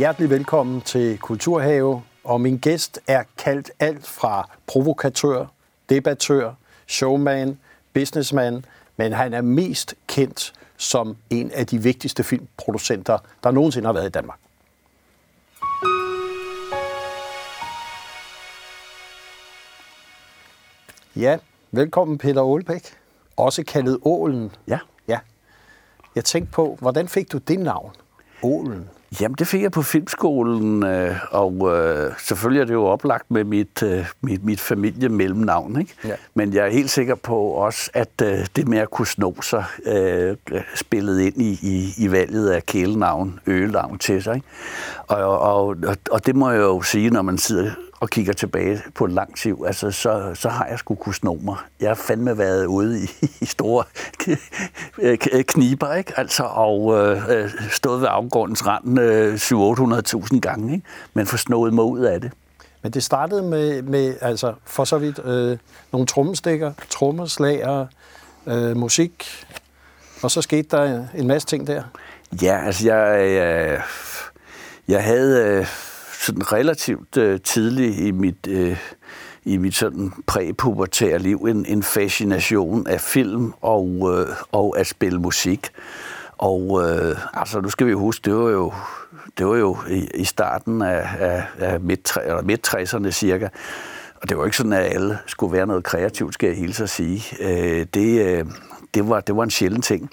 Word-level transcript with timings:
hjertelig 0.00 0.30
velkommen 0.30 0.80
til 0.80 1.18
Kulturhave, 1.18 2.02
og 2.24 2.40
min 2.40 2.58
gæst 2.58 3.00
er 3.06 3.22
kaldt 3.38 3.70
alt 3.78 4.06
fra 4.06 4.50
provokatør, 4.66 5.46
debattør, 5.88 6.52
showman, 6.86 7.58
businessman, 7.94 8.64
men 8.96 9.12
han 9.12 9.34
er 9.34 9.40
mest 9.40 9.94
kendt 10.06 10.52
som 10.76 11.16
en 11.30 11.50
af 11.50 11.66
de 11.66 11.82
vigtigste 11.82 12.24
filmproducenter, 12.24 13.18
der 13.44 13.50
nogensinde 13.50 13.86
har 13.86 13.92
været 13.92 14.06
i 14.06 14.10
Danmark. 14.10 14.38
Ja, 21.16 21.38
velkommen 21.70 22.18
Peter 22.18 22.42
Aalbæk, 22.42 22.96
også 23.36 23.64
kaldet 23.64 23.98
Ålen. 24.02 24.52
Ja. 24.68 24.78
Ja. 25.08 25.18
Jeg 26.14 26.24
tænkte 26.24 26.52
på, 26.52 26.76
hvordan 26.80 27.08
fik 27.08 27.32
du 27.32 27.38
det 27.38 27.60
navn, 27.60 27.92
Ålen? 28.42 28.88
Jamen, 29.20 29.34
det 29.38 29.46
fik 29.46 29.62
jeg 29.62 29.72
på 29.72 29.82
filmskolen, 29.82 30.82
øh, 30.82 31.16
og 31.30 31.76
øh, 31.76 32.12
selvfølgelig 32.18 32.60
er 32.60 32.64
det 32.64 32.72
jo 32.72 32.84
oplagt 32.84 33.30
med 33.30 33.44
mit, 33.44 33.82
øh, 33.82 34.06
mit, 34.20 34.44
mit 34.44 34.60
familiemellemnavn, 34.60 35.80
ikke? 35.80 35.94
Ja. 36.04 36.14
Men 36.34 36.54
jeg 36.54 36.66
er 36.66 36.70
helt 36.70 36.90
sikker 36.90 37.14
på 37.14 37.38
også, 37.38 37.90
at 37.94 38.22
øh, 38.22 38.46
det 38.56 38.68
med 38.68 38.78
at 38.78 38.90
kunne 38.90 39.06
sno 39.06 39.42
sig 39.42 39.64
øh, 39.86 40.36
spillet 40.74 41.20
ind 41.20 41.42
i, 41.42 41.58
i, 41.62 41.92
i 41.98 42.10
valget 42.10 42.50
af 42.50 42.66
kælenavn, 42.66 43.40
øgenavn 43.46 43.98
til 43.98 44.22
sig, 44.22 44.34
ikke? 44.34 44.46
Og, 45.06 45.38
og, 45.40 45.66
og, 45.66 45.96
og 46.10 46.26
det 46.26 46.36
må 46.36 46.50
jeg 46.50 46.60
jo 46.60 46.82
sige, 46.82 47.10
når 47.10 47.22
man 47.22 47.38
sidder 47.38 47.70
og 48.00 48.10
kigger 48.10 48.32
tilbage 48.32 48.82
på 48.94 49.04
et 49.04 49.12
langt 49.12 49.44
liv, 49.44 49.64
altså, 49.66 49.90
så, 49.90 50.30
så 50.34 50.48
har 50.48 50.66
jeg 50.66 50.78
sgu 50.78 50.94
kunne 50.94 51.14
sno 51.14 51.34
mig. 51.34 51.56
Jeg 51.80 51.88
har 51.88 51.94
fandme 51.94 52.38
været 52.38 52.66
ude 52.66 53.02
i, 53.02 53.08
i 53.40 53.44
store 53.44 53.84
kniber, 55.42 55.94
ikke? 55.94 56.12
Altså, 56.16 56.42
og 56.42 56.98
øh, 56.98 57.50
stået 57.70 58.00
ved 58.00 58.08
afgrundens 58.10 58.66
rand 58.66 59.00
øh, 59.00 59.34
700-800.000 60.34 60.40
gange, 60.40 60.72
ikke? 60.72 60.86
men 61.14 61.26
få 61.26 61.36
snået 61.36 61.74
mig 61.74 61.84
ud 61.84 62.00
af 62.00 62.20
det. 62.20 62.32
Men 62.82 62.92
det 62.92 63.02
startede 63.02 63.42
med, 63.42 63.82
med 63.82 64.14
altså 64.20 64.54
for 64.64 64.84
så 64.84 64.98
vidt, 64.98 65.20
øh, 65.24 65.58
nogle 65.92 66.06
trommestikker, 66.06 66.72
trommeslager, 66.90 67.86
øh, 68.46 68.76
musik, 68.76 69.46
og 70.22 70.30
så 70.30 70.42
skete 70.42 70.76
der 70.76 71.04
en 71.14 71.26
masse 71.26 71.48
ting 71.48 71.66
der. 71.66 71.82
Ja, 72.42 72.64
altså 72.66 72.86
jeg, 72.86 73.32
jeg, 73.32 73.82
jeg 74.88 75.04
havde 75.04 75.46
øh, 75.46 75.66
sådan 76.20 76.52
relativt 76.52 77.16
øh, 77.16 77.40
tidligt 77.40 77.98
i 77.98 78.10
mit, 78.10 78.46
øh, 78.48 78.78
i 79.44 79.56
mit 79.56 79.74
sådan 79.74 80.12
præpubertære 80.26 81.18
liv 81.18 81.36
en, 81.36 81.66
en 81.66 81.82
fascination 81.82 82.86
af 82.86 83.00
film 83.00 83.52
og, 83.60 84.16
øh, 84.18 84.26
og 84.52 84.78
at 84.78 84.86
spille 84.86 85.18
musik. 85.18 85.68
Og 86.38 86.82
øh, 86.84 87.16
altså, 87.32 87.60
nu 87.60 87.70
skal 87.70 87.86
vi 87.86 87.92
huske, 87.92 88.24
det 88.24 88.34
var 88.34 88.50
jo, 88.50 88.72
det 89.38 89.46
var 89.46 89.56
jo 89.56 89.76
i, 89.88 90.08
i 90.14 90.24
starten 90.24 90.82
af, 90.82 91.08
af, 91.18 91.44
af 91.58 91.80
midt, 91.80 92.18
eller 92.24 92.42
midt 92.42 92.68
60'erne 92.68 93.10
cirka. 93.10 93.48
Og 94.22 94.28
det 94.28 94.38
var 94.38 94.44
ikke 94.44 94.56
sådan, 94.56 94.72
at 94.72 94.94
alle 94.94 95.18
skulle 95.26 95.52
være 95.52 95.66
noget 95.66 95.84
kreativt, 95.84 96.34
skal 96.34 96.46
jeg 96.46 96.56
hilse 96.56 96.82
at 96.82 96.90
sige. 96.90 97.22
Øh, 97.40 97.86
det, 97.94 98.26
øh, 98.26 98.46
det, 98.94 99.08
var, 99.08 99.20
det 99.20 99.36
var 99.36 99.42
en 99.42 99.50
sjælden 99.50 99.82
ting. 99.82 100.10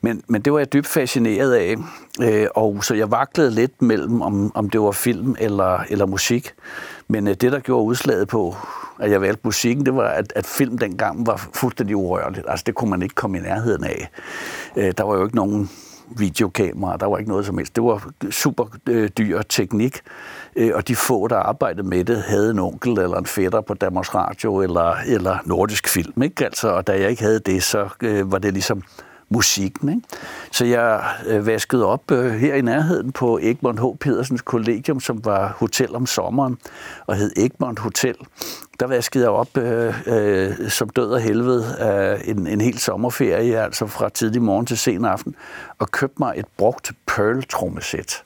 Men, 0.00 0.22
men 0.28 0.42
det 0.42 0.52
var 0.52 0.58
jeg 0.58 0.72
dybt 0.72 0.86
fascineret 0.86 1.52
af. 1.52 1.76
Øh, 2.22 2.46
og 2.54 2.84
så 2.84 2.94
jeg 2.94 3.10
vaklede 3.10 3.50
lidt 3.50 3.82
mellem, 3.82 4.22
om, 4.22 4.52
om 4.54 4.70
det 4.70 4.80
var 4.80 4.90
film 4.90 5.36
eller, 5.38 5.78
eller 5.90 6.06
musik. 6.06 6.54
Men 7.08 7.28
øh, 7.28 7.34
det, 7.34 7.52
der 7.52 7.60
gjorde 7.60 7.84
udslaget 7.84 8.28
på, 8.28 8.56
at 8.98 9.10
jeg 9.10 9.20
valgte 9.20 9.40
musikken, 9.44 9.86
det 9.86 9.94
var, 9.94 10.08
at, 10.08 10.32
at 10.36 10.46
film 10.46 10.78
dengang 10.78 11.26
var 11.26 11.48
fuldstændig 11.54 11.96
urørligt. 11.96 12.46
Altså, 12.48 12.64
det 12.66 12.74
kunne 12.74 12.90
man 12.90 13.02
ikke 13.02 13.14
komme 13.14 13.38
i 13.38 13.40
nærheden 13.40 13.84
af. 13.84 14.10
Øh, 14.76 14.92
der 14.98 15.04
var 15.04 15.16
jo 15.16 15.24
ikke 15.24 15.36
nogen 15.36 15.70
videokamera, 16.16 16.96
der 16.96 17.06
var 17.06 17.18
ikke 17.18 17.30
noget 17.30 17.46
som 17.46 17.58
helst. 17.58 17.76
Det 17.76 17.84
var 17.84 18.10
super 18.30 18.64
øh, 18.88 19.08
dyr 19.18 19.42
teknik, 19.42 20.00
øh, 20.56 20.70
og 20.74 20.88
de 20.88 20.96
få, 20.96 21.28
der 21.28 21.36
arbejdede 21.36 21.88
med 21.88 22.04
det, 22.04 22.22
havde 22.22 22.50
en 22.50 22.58
onkel 22.58 22.98
eller 22.98 23.16
en 23.16 23.26
fætter 23.26 23.60
på 23.60 23.74
Danmarks 23.74 24.14
Radio 24.14 24.60
eller, 24.60 24.94
eller 25.06 25.38
Nordisk 25.44 25.88
Film. 25.88 26.22
Ikke? 26.22 26.44
Altså, 26.44 26.68
og 26.68 26.86
da 26.86 27.00
jeg 27.00 27.10
ikke 27.10 27.22
havde 27.22 27.40
det, 27.40 27.62
så 27.62 27.88
øh, 28.00 28.32
var 28.32 28.38
det 28.38 28.52
ligesom 28.52 28.82
musikken. 29.28 29.88
Ikke? 29.88 30.02
Så 30.52 30.64
jeg 30.64 31.04
øh, 31.26 31.46
vaskede 31.46 31.86
op 31.86 32.10
øh, 32.10 32.32
her 32.32 32.54
i 32.54 32.60
nærheden 32.60 33.12
på 33.12 33.38
Egmont 33.42 33.80
H. 33.80 33.84
Pedersens 34.00 34.42
kollegium, 34.42 35.00
som 35.00 35.24
var 35.24 35.56
hotel 35.58 35.96
om 35.96 36.06
sommeren, 36.06 36.58
og 37.06 37.16
hed 37.16 37.32
Egmont 37.36 37.78
Hotel. 37.78 38.16
Der 38.80 38.86
vaskede 38.86 39.24
jeg 39.24 39.30
op 39.30 39.56
øh, 39.56 39.94
øh, 40.06 40.70
som 40.70 40.88
død 40.88 41.10
og 41.10 41.20
helvede 41.20 41.64
øh, 41.80 42.28
en, 42.28 42.46
en 42.46 42.60
hel 42.60 42.78
sommerferie, 42.78 43.60
altså 43.60 43.86
fra 43.86 44.08
tidlig 44.08 44.42
morgen 44.42 44.66
til 44.66 44.78
sen 44.78 45.04
aften, 45.04 45.34
og 45.78 45.90
købte 45.90 46.16
mig 46.18 46.34
et 46.36 46.46
brugt 46.56 46.92
Pearl-trommesæt. 47.06 48.22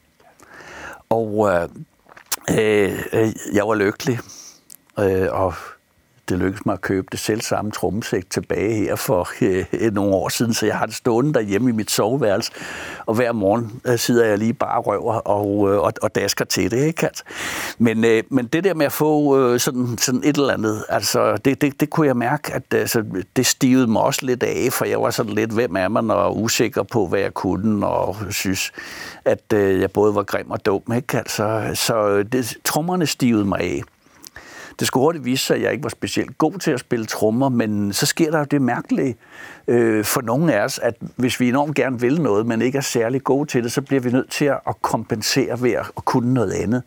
Og 1.11 1.51
øh, 1.51 1.69
øh, 2.51 3.05
øh, 3.13 3.29
jeg 3.55 3.69
var 3.69 3.75
lykkelig, 3.75 4.19
øh, 4.99 5.29
og 5.31 5.55
det 6.33 6.41
lykkedes 6.41 6.67
mig 6.67 6.73
at 6.73 6.81
købe 6.81 7.07
det 7.13 7.21
selv 7.21 7.41
samme 7.41 7.71
trommesæt 7.71 8.25
tilbage 8.31 8.75
her 8.75 8.97
for 8.97 9.29
øh, 9.73 9.93
nogle 9.93 10.15
år 10.15 10.29
siden, 10.29 10.55
så 10.55 10.67
jeg 10.67 10.77
har 10.77 10.87
det 10.87 10.95
stående 10.95 11.35
derhjemme 11.35 11.71
i 11.71 11.73
mit 11.73 11.91
soveværelse, 11.91 12.53
og 13.07 13.15
hver 13.15 13.33
morgen 13.33 13.81
øh, 13.87 13.99
sidder 13.99 14.25
jeg 14.25 14.39
lige 14.39 14.55
bare 14.55 14.81
røver 14.81 15.15
og, 15.15 15.73
øh, 15.73 15.81
og, 15.81 15.93
og 16.03 16.15
dasker 16.15 16.45
til 16.45 16.71
det, 16.71 16.87
ikke? 16.87 17.07
Altså. 17.07 17.25
Men, 17.79 18.05
øh, 18.05 18.23
men 18.31 18.47
det 18.47 18.65
der 18.65 18.75
med 18.75 18.87
at 18.87 18.93
få 18.93 19.39
øh, 19.39 19.61
sådan, 19.61 19.99
sådan 19.99 20.21
et 20.25 20.37
eller 20.37 20.53
andet, 20.53 20.85
altså 20.89 21.37
det, 21.37 21.61
det, 21.61 21.81
det 21.81 21.91
kunne 21.91 22.07
jeg 22.07 22.17
mærke, 22.17 22.55
at 22.55 22.63
altså, 22.75 23.05
det 23.37 23.47
stivede 23.47 23.87
mig 23.87 24.03
også 24.03 24.27
lidt 24.27 24.43
af, 24.43 24.73
for 24.73 24.85
jeg 24.85 25.03
var 25.03 25.11
sådan 25.11 25.33
lidt, 25.33 25.53
hvem 25.53 25.77
er 25.77 25.89
man, 25.89 26.11
og 26.11 26.43
usikker 26.43 26.83
på, 26.83 27.07
hvad 27.07 27.21
jeg 27.21 27.35
kunne, 27.35 27.87
og 27.87 28.17
synes, 28.31 28.73
at 29.25 29.53
øh, 29.55 29.81
jeg 29.81 29.91
både 29.91 30.15
var 30.15 30.23
grim 30.23 30.51
og 30.51 30.67
dum, 30.67 30.83
ikke? 30.97 31.19
Altså, 31.19 31.71
så 31.75 32.09
øh, 32.09 32.25
det, 32.33 32.57
trommerne 32.65 33.07
stivede 33.07 33.45
mig 33.45 33.61
af. 33.61 33.83
Det 34.79 34.87
skulle 34.87 35.03
hurtigt 35.03 35.25
vise 35.25 35.47
sig, 35.47 35.57
at 35.57 35.63
jeg 35.63 35.73
ikke 35.73 35.83
var 35.83 35.91
specielt 35.91 36.39
god 36.39 36.53
til 36.59 36.71
at 36.71 36.81
spille 36.81 37.07
trommer, 37.07 37.49
men 37.49 37.93
så 37.93 38.07
sker 38.07 38.31
der 38.31 38.39
jo 38.39 38.45
det 38.45 38.63
mærkelige 38.63 39.17
øh, 39.69 40.05
for 40.05 40.21
nogle 40.21 40.55
af 40.55 40.65
os, 40.65 40.79
at 40.79 40.95
hvis 41.17 41.41
vi 41.41 41.49
enormt 41.49 41.75
gerne 41.75 42.01
vil 42.01 42.23
noget, 42.23 42.47
men 42.47 42.63
ikke 42.63 42.79
er 42.79 42.83
særlig 42.83 43.25
gode 43.25 43.49
til 43.49 43.65
det, 43.65 43.73
så 43.73 43.83
bliver 43.83 44.01
vi 44.01 44.11
nødt 44.11 44.31
til 44.31 44.45
at 44.45 44.83
kompensere 44.83 45.63
ved 45.63 45.73
at 45.73 45.87
kunne 45.95 46.35
noget 46.35 46.53
andet. 46.53 46.83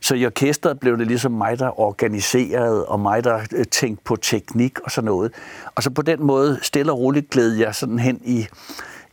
Så 0.00 0.14
i 0.14 0.26
orkestret 0.26 0.80
blev 0.80 0.98
det 0.98 1.06
ligesom 1.06 1.32
mig, 1.32 1.58
der 1.58 1.80
organiserede, 1.80 2.86
og 2.86 3.00
mig, 3.00 3.24
der 3.24 3.40
øh, 3.56 3.64
tænkte 3.64 4.04
på 4.04 4.16
teknik 4.16 4.78
og 4.80 4.90
sådan 4.90 5.06
noget. 5.06 5.32
Og 5.74 5.82
så 5.82 5.90
på 5.90 6.02
den 6.02 6.22
måde, 6.22 6.58
stille 6.62 6.92
og 6.92 6.98
roligt, 6.98 7.30
gled 7.30 7.52
jeg 7.52 7.74
sådan 7.74 7.98
hen 7.98 8.20
i, 8.24 8.46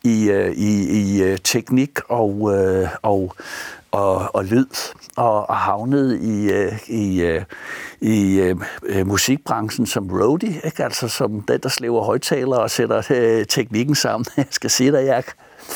i, 0.04 0.30
øh, 0.30 0.52
i, 0.52 1.02
i 1.02 1.24
øh, 1.24 1.38
teknik 1.44 2.00
og, 2.10 2.54
og, 3.02 3.36
og, 3.94 4.36
og 4.36 4.46
led, 4.46 4.94
og, 5.16 5.50
og 5.50 5.56
havnede 5.56 6.20
i, 6.20 6.52
øh, 6.52 6.90
i, 6.90 7.22
øh, 7.22 7.44
i 8.02 8.40
øh, 8.40 8.56
øh, 8.84 9.08
musikbranchen 9.08 9.86
som 9.86 10.10
roadie, 10.12 10.62
ikke? 10.64 10.84
altså 10.84 11.08
som 11.08 11.42
den, 11.42 11.60
der 11.64 11.70
slæver 11.70 12.04
højtalere 12.04 12.60
og 12.60 12.72
sætter 12.72 13.02
øh, 13.10 13.46
teknikken 13.46 13.96
sammen. 13.96 14.26
Jeg 14.38 14.46
skal 14.50 14.70
sige 14.70 14.92
dig, 14.92 15.06
jeg 15.06 15.24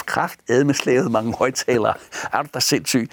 kraft 0.06 0.40
med 0.50 0.74
slævet 0.74 1.12
mange 1.12 1.34
højtalere. 1.38 1.94
Er 2.34 2.42
du 2.42 2.48
da 2.54 2.60
sindssyg? 2.60 3.10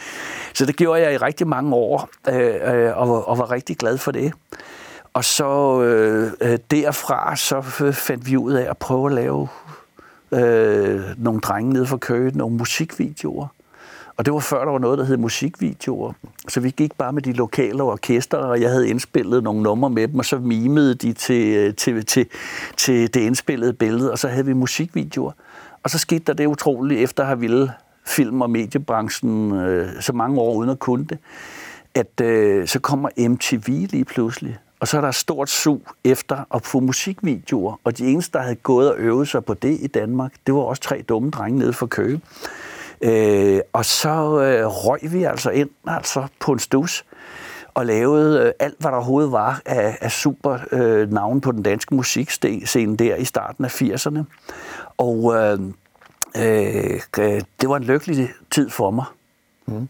Så 0.54 0.66
det 0.66 0.76
gjorde 0.76 1.02
jeg 1.02 1.14
i 1.14 1.16
rigtig 1.16 1.48
mange 1.48 1.74
år, 1.74 2.08
øh, 2.28 2.86
øh 2.86 2.96
og, 2.96 3.28
og 3.28 3.38
var 3.38 3.50
rigtig 3.50 3.76
glad 3.76 3.98
for 3.98 4.12
det. 4.12 4.32
Og 5.12 5.24
så 5.24 5.82
øh, 5.82 6.32
øh 6.40 6.58
derfra 6.70 7.36
så 7.36 7.60
fandt 7.92 8.30
vi 8.30 8.36
ud 8.36 8.52
af 8.52 8.70
at 8.70 8.78
prøve 8.78 9.06
at 9.06 9.12
lave 9.12 9.48
øh, 10.32 11.02
nogle 11.16 11.40
drenge 11.40 11.72
nede 11.72 11.86
for 11.86 11.96
Køge, 11.96 12.30
nogle 12.38 12.56
musikvideoer. 12.56 13.53
Og 14.16 14.24
det 14.24 14.34
var 14.34 14.40
før, 14.40 14.64
der 14.64 14.72
var 14.72 14.78
noget, 14.78 14.98
der 14.98 15.04
hed 15.04 15.16
musikvideoer. 15.16 16.12
Så 16.48 16.60
vi 16.60 16.70
gik 16.70 16.92
bare 16.98 17.12
med 17.12 17.22
de 17.22 17.32
lokale 17.32 17.82
orkester, 17.82 18.38
og 18.38 18.60
jeg 18.60 18.70
havde 18.70 18.88
indspillet 18.88 19.42
nogle 19.42 19.62
numre 19.62 19.90
med 19.90 20.08
dem, 20.08 20.18
og 20.18 20.24
så 20.24 20.38
mimede 20.38 20.94
de 20.94 21.12
til, 21.12 21.56
øh, 21.56 21.74
til, 21.74 22.06
til, 22.06 22.26
til 22.76 23.14
det 23.14 23.20
indspillede 23.20 23.72
billede, 23.72 24.12
og 24.12 24.18
så 24.18 24.28
havde 24.28 24.46
vi 24.46 24.52
musikvideoer. 24.52 25.32
Og 25.82 25.90
så 25.90 25.98
skete 25.98 26.24
der 26.26 26.32
det 26.32 26.46
utroligt, 26.46 27.00
efter 27.00 27.22
at 27.22 27.26
have 27.26 27.40
ville 27.40 27.72
film- 28.06 28.40
og 28.40 28.50
mediebranchen 28.50 29.52
øh, 29.52 29.88
så 30.00 30.12
mange 30.12 30.40
år 30.40 30.54
uden 30.54 30.70
at 30.70 30.78
kunne 30.78 31.04
det, 31.04 31.18
at 31.94 32.20
øh, 32.20 32.68
så 32.68 32.80
kommer 32.80 33.08
MTV 33.28 33.68
lige 33.90 34.04
pludselig. 34.04 34.58
Og 34.80 34.88
så 34.88 34.96
er 34.96 35.00
der 35.00 35.10
stort 35.10 35.50
sug 35.50 35.82
efter 36.04 36.44
at 36.54 36.66
få 36.66 36.80
musikvideoer. 36.80 37.80
Og 37.84 37.98
de 37.98 38.06
eneste, 38.06 38.38
der 38.38 38.42
havde 38.42 38.54
gået 38.54 38.92
og 38.92 38.98
øvet 38.98 39.28
sig 39.28 39.44
på 39.44 39.54
det 39.54 39.78
i 39.80 39.86
Danmark, 39.86 40.32
det 40.46 40.54
var 40.54 40.60
også 40.60 40.82
tre 40.82 41.04
dumme 41.08 41.30
drenge 41.30 41.58
nede 41.58 41.72
for 41.72 41.86
Køge. 41.86 42.20
Øh, 43.04 43.60
og 43.72 43.84
så 43.84 44.40
øh, 44.40 44.66
røg 44.66 45.00
vi 45.02 45.24
altså 45.24 45.50
ind 45.50 45.70
altså 45.86 46.26
på 46.40 46.52
en 46.52 46.58
stus 46.58 47.04
og 47.74 47.86
lavede 47.86 48.46
øh, 48.46 48.52
alt, 48.58 48.74
hvad 48.78 48.90
der 48.90 48.96
overhovedet 48.96 49.32
var 49.32 49.62
af, 49.66 49.98
af 50.00 50.10
super 50.10 50.58
øh, 50.72 51.12
navn 51.12 51.40
på 51.40 51.52
den 51.52 51.62
danske 51.62 51.94
musikscene 51.94 52.96
der 52.96 53.16
i 53.16 53.24
starten 53.24 53.64
af 53.64 53.82
80'erne. 53.82 54.18
Og 54.98 55.34
øh, 55.34 55.60
øh, 56.36 57.40
det 57.60 57.68
var 57.68 57.76
en 57.76 57.84
lykkelig 57.84 58.30
tid 58.50 58.70
for 58.70 58.90
mig. 58.90 59.04
Mm 59.66 59.88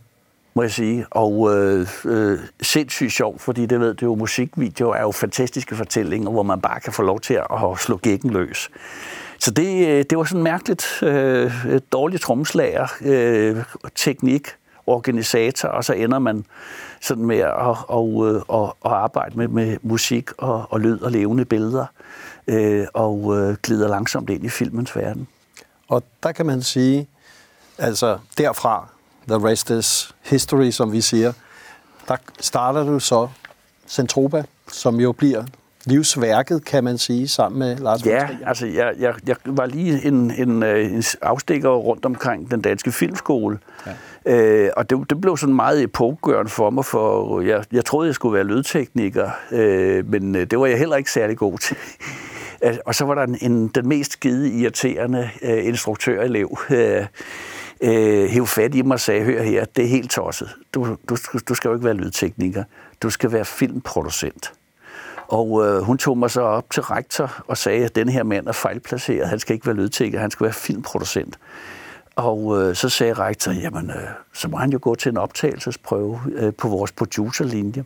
må 0.55 0.63
jeg 0.63 0.71
sige. 0.71 1.07
Og 1.11 1.57
øh, 1.57 1.89
øh, 2.05 2.39
sindssygt 2.63 3.13
sjovt, 3.13 3.41
fordi 3.41 3.67
det 3.67 3.81
ved 3.81 3.95
det 3.95 4.03
jo, 4.03 4.15
musikvideoer 4.15 4.95
er 4.95 5.03
jo 5.03 5.11
fantastiske 5.11 5.77
fortællinger, 5.77 6.31
hvor 6.31 6.43
man 6.43 6.61
bare 6.61 6.81
kan 6.81 6.93
få 6.93 7.03
lov 7.03 7.21
til 7.21 7.35
at 7.35 7.79
slå 7.79 7.97
gækken 7.97 8.31
løs. 8.31 8.71
Så 9.45 9.51
det, 9.51 9.89
øh, 9.89 10.05
det 10.11 10.19
var 10.19 10.25
sådan 10.25 10.43
mærkeligt 10.43 11.03
øh, 11.03 11.81
dårligt 11.93 12.23
tromslager, 12.23 12.87
øh, 13.01 13.65
teknik 13.95 14.49
organisator, 14.87 15.69
og 15.69 15.85
så 15.85 15.93
ender 15.93 16.19
man 16.19 16.45
sådan 17.01 17.25
med 17.25 17.39
at, 17.39 17.51
at, 17.51 17.77
at, 17.93 18.35
øh, 18.35 18.63
at, 18.63 18.73
at 18.85 18.93
arbejde 18.93 19.39
med, 19.39 19.49
med 19.49 19.77
musik 19.83 20.31
og, 20.39 20.67
og 20.71 20.81
lyd 20.81 21.01
og 21.01 21.11
levende 21.11 21.45
billeder, 21.45 21.87
øh, 22.47 22.87
og 22.95 23.37
øh, 23.37 23.57
glider 23.63 23.89
langsomt 23.89 24.31
ind 24.31 24.45
i 24.45 24.49
filmens 24.49 24.97
verden. 24.97 25.29
Og 25.89 26.03
der 26.23 26.33
kan 26.33 26.47
man 26.47 26.63
sige, 26.63 27.09
altså 27.79 28.19
derfra, 28.39 28.89
the 29.29 29.49
rest 29.49 29.71
is 29.71 30.15
history, 30.23 30.71
som 30.71 30.93
vi 30.93 31.01
siger, 31.01 31.33
der 32.09 32.17
starter 32.41 32.85
du 32.85 33.01
så 33.01 33.29
Centropa, 33.89 34.45
som 34.69 35.01
jo 35.01 35.13
bliver 35.13 35.45
livsværket, 35.87 36.65
kan 36.65 36.85
man 36.85 36.99
sige, 36.99 37.29
sammen 37.29 37.59
med 37.59 37.77
Lars 37.77 38.07
Ja, 38.07 38.29
altså 38.47 38.67
jeg, 38.67 38.93
jeg, 38.99 39.15
jeg 39.27 39.37
var 39.45 39.67
lige 39.67 40.07
en, 40.07 40.31
en, 40.31 40.63
øh, 40.63 40.93
en 40.93 41.03
afstikker 41.23 41.71
rundt 41.71 42.05
omkring 42.05 42.51
den 42.51 42.61
danske 42.61 42.93
filmskole, 42.93 43.59
ja. 44.27 44.35
øh, 44.37 44.71
og 44.77 44.91
det, 44.91 45.11
det 45.11 45.21
blev 45.21 45.37
sådan 45.37 45.55
meget 45.55 45.83
epokegørende 45.83 46.51
for 46.51 46.71
mig, 46.71 46.85
for 46.85 47.41
jeg, 47.41 47.65
jeg 47.73 47.85
troede, 47.85 48.07
jeg 48.07 48.15
skulle 48.15 48.35
være 48.35 48.45
lydtekniker, 48.45 49.31
øh, 49.53 50.11
men 50.11 50.37
øh, 50.37 50.47
det 50.47 50.61
var 50.61 50.67
jeg 50.67 50.79
heller 50.79 50.97
ikke 50.97 51.13
særlig 51.13 51.37
god 51.37 51.59
til. 51.59 51.77
og 52.87 52.95
så 52.95 53.05
var 53.05 53.15
der 53.15 53.23
en, 53.23 53.39
en, 53.41 53.69
den 53.69 53.89
mest 53.89 54.13
skide 54.13 54.51
irriterende 54.51 55.31
øh, 55.43 55.67
instruktørelev, 55.67 56.59
øh, 56.71 57.07
øh, 57.81 58.29
hæv 58.29 58.47
fat 58.47 58.75
i 58.75 58.83
mig 58.83 58.95
og 58.95 59.01
sagde, 59.01 59.25
hør 59.25 59.43
her, 59.43 59.65
det 59.65 59.85
er 59.85 59.89
helt 59.89 60.11
tosset. 60.11 60.49
Du, 60.75 60.97
du, 61.09 61.17
du 61.49 61.55
skal 61.55 61.69
jo 61.69 61.75
ikke 61.75 61.85
være 61.85 61.95
lydtekniker, 61.95 62.65
du 63.03 63.11
skal 63.11 63.33
være 63.33 63.45
filmproducent. 63.45 64.53
Og 65.29 65.67
øh, 65.67 65.83
hun 65.83 65.99
tog 65.99 66.19
mig 66.19 66.31
så 66.31 66.41
op 66.41 66.71
til 66.71 66.83
rektor 66.83 67.43
og 67.49 67.57
sagde, 67.57 67.85
at 67.85 67.97
den 67.97 68.09
her 68.09 68.23
mand 68.23 68.47
er 68.47 68.53
fejlplaceret. 68.53 69.29
Han 69.29 69.39
skal 69.39 69.55
ikke 69.55 69.67
være 69.67 69.77
lydtækker, 69.77 70.21
han 70.21 70.31
skal 70.31 70.45
være 70.45 70.53
filmproducent. 70.53 71.39
Og 72.17 72.63
øh, 72.63 72.75
så 72.75 72.89
sagde 72.89 73.13
rektor, 73.13 73.53
jamen, 73.53 73.91
øh, 73.91 73.97
så 74.33 74.49
må 74.49 74.57
han 74.57 74.73
jo 74.73 74.79
gå 74.83 74.95
til 74.95 75.11
en 75.11 75.17
optagelsesprøve 75.17 76.21
øh, 76.35 76.53
på 76.55 76.69
vores 76.69 76.93
producerlinje. 76.93 77.85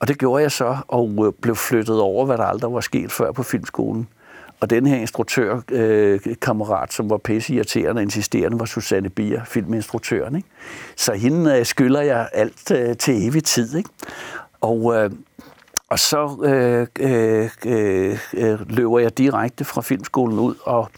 Og 0.00 0.08
det 0.08 0.18
gjorde 0.18 0.42
jeg 0.42 0.52
så, 0.52 0.76
og 0.88 1.26
øh, 1.26 1.32
blev 1.42 1.56
flyttet 1.56 2.00
over, 2.00 2.26
hvad 2.26 2.38
der 2.38 2.44
aldrig 2.44 2.72
var 2.72 2.80
sket 2.80 3.12
før 3.12 3.32
på 3.32 3.42
filmskolen. 3.42 4.08
Og 4.60 4.70
den 4.70 4.86
her 4.86 4.96
instruktørkammerat, 4.96 6.88
øh, 6.88 6.92
som 6.92 7.10
var 7.10 7.16
pisse 7.16 7.54
irriterende 7.54 7.98
og 7.98 8.02
insisterende, 8.02 8.60
var 8.60 8.64
Susanne 8.66 9.10
Bier, 9.10 9.44
filminstruktøren. 9.44 10.36
Ikke? 10.36 10.48
Så 10.96 11.12
hende 11.12 11.58
øh, 11.58 11.66
skylder 11.66 12.00
jeg 12.00 12.28
alt 12.32 12.70
øh, 12.70 12.96
til 12.96 13.28
evig 13.28 13.44
tid. 13.44 13.76
Ikke? 13.76 13.90
Og 14.60 14.94
øh, 14.96 15.10
og 15.90 15.98
så 15.98 16.38
øh, 16.44 16.86
øh, 17.00 17.50
øh, 17.66 18.18
øh, 18.34 18.70
løber 18.70 18.98
jeg 18.98 19.18
direkte 19.18 19.64
fra 19.64 19.82
filmskolen 19.82 20.38
ud 20.38 20.54
og, 20.62 20.90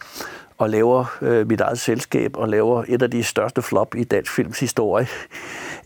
og 0.59 0.71
laver 0.71 1.17
øh, 1.23 1.49
mit 1.49 1.61
eget 1.61 1.79
selskab 1.79 2.37
og 2.37 2.49
laver 2.49 2.85
et 2.89 3.03
af 3.03 3.11
de 3.11 3.23
største 3.23 3.63
flop 3.63 3.95
i 3.95 4.05
dansk 4.05 4.35
films 4.35 4.61
historie. 4.61 5.07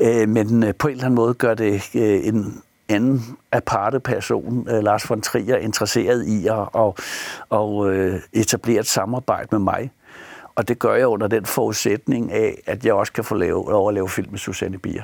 Øh, 0.03 0.29
men 0.29 0.63
øh, 0.63 0.75
på 0.75 0.89
en 0.89 0.93
eller 0.93 1.05
anden 1.05 1.15
måde 1.15 1.35
gør 1.35 1.55
det 1.55 1.83
øh, 1.95 2.27
en 2.27 2.63
anden 2.89 3.23
aparte 3.53 4.01
person, 4.01 4.69
øh, 4.71 4.83
Lars 4.83 5.11
von 5.11 5.21
Trier, 5.21 5.57
interesseret 5.57 6.27
i 6.27 6.47
at 6.47 6.69
og, 6.73 6.97
og, 7.49 7.93
øh, 7.93 8.21
etablere 8.33 8.81
et 8.81 8.87
samarbejde 8.87 9.49
med 9.51 9.59
mig. 9.59 9.91
Og 10.55 10.69
det 10.69 10.79
gør 10.79 10.95
jeg 10.95 11.07
under 11.07 11.27
den 11.27 11.47
forudsætning 11.47 12.33
af, 12.33 12.63
at 12.67 12.85
jeg 12.85 12.95
også 12.95 13.13
kan 13.13 13.25
få 13.25 13.35
lov 13.35 13.89
at 13.89 13.95
lave 13.95 14.09
film 14.09 14.31
med 14.31 14.39
Susanne 14.39 14.79
Bier 14.79 15.03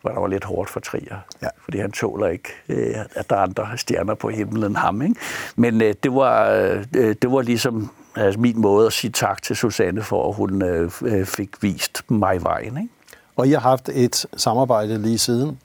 hvor 0.00 0.10
der 0.10 0.20
var 0.20 0.26
lidt 0.26 0.44
hårdt 0.44 0.70
for 0.70 0.80
Trier. 0.80 1.16
Ja. 1.42 1.48
Fordi 1.64 1.78
han 1.78 1.92
tåler 1.92 2.26
ikke, 2.28 2.48
øh, 2.68 2.94
at 3.14 3.30
der 3.30 3.36
er 3.36 3.40
andre 3.40 3.78
stjerner 3.78 4.14
på 4.14 4.28
himlen 4.28 4.64
end 4.64 4.76
ham. 4.76 5.02
Ikke? 5.02 5.14
Men 5.56 5.82
øh, 5.82 5.94
det, 6.02 6.14
var, 6.14 6.50
øh, 6.94 7.14
det 7.22 7.32
var 7.32 7.42
ligesom 7.42 7.90
altså, 8.16 8.40
min 8.40 8.60
måde 8.60 8.86
at 8.86 8.92
sige 8.92 9.10
tak 9.10 9.42
til 9.42 9.56
Susanne 9.56 10.02
for, 10.02 10.28
at 10.28 10.34
hun 10.34 10.62
øh, 10.62 11.26
fik 11.26 11.62
vist 11.62 12.02
mig 12.08 12.42
vejen. 12.42 12.76
Ikke? 12.76 12.88
Og 13.36 13.48
I 13.48 13.50
har 13.50 13.60
haft 13.60 13.88
et 13.88 14.26
samarbejde 14.36 15.02
lige 15.02 15.18
siden, 15.18 15.58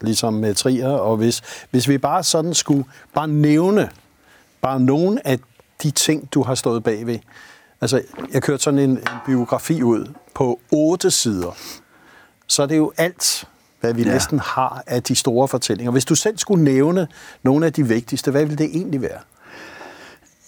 ligesom 0.00 0.34
med 0.34 0.54
Trier, 0.54 0.88
og 0.88 1.16
hvis, 1.16 1.42
hvis 1.70 1.88
vi 1.88 1.98
bare 1.98 2.22
sådan 2.22 2.54
skulle 2.54 2.84
bare 3.14 3.28
nævne 3.28 3.90
bare 4.60 4.80
nogle 4.80 5.26
af 5.26 5.38
de 5.82 5.90
ting, 5.90 6.32
du 6.34 6.42
har 6.42 6.54
stået 6.54 6.84
bagved. 6.84 7.18
Altså, 7.80 8.02
jeg 8.32 8.42
kørte 8.42 8.62
sådan 8.62 8.80
en, 8.80 8.90
en 8.90 8.98
biografi 9.26 9.82
ud 9.82 10.12
på 10.34 10.60
otte 10.72 11.10
sider. 11.10 11.56
Så 12.46 12.62
er 12.62 12.66
det 12.66 12.76
jo 12.76 12.92
alt 12.96 13.48
hvad 13.84 13.94
vi 13.94 14.02
ja. 14.02 14.12
næsten 14.12 14.38
har 14.38 14.82
af 14.86 15.02
de 15.02 15.16
store 15.16 15.48
fortællinger. 15.48 15.92
Hvis 15.92 16.04
du 16.04 16.14
selv 16.14 16.38
skulle 16.38 16.64
nævne 16.64 17.08
nogle 17.42 17.66
af 17.66 17.72
de 17.72 17.88
vigtigste, 17.88 18.30
hvad 18.30 18.44
ville 18.44 18.64
det 18.64 18.76
egentlig 18.76 19.02
være? 19.02 19.20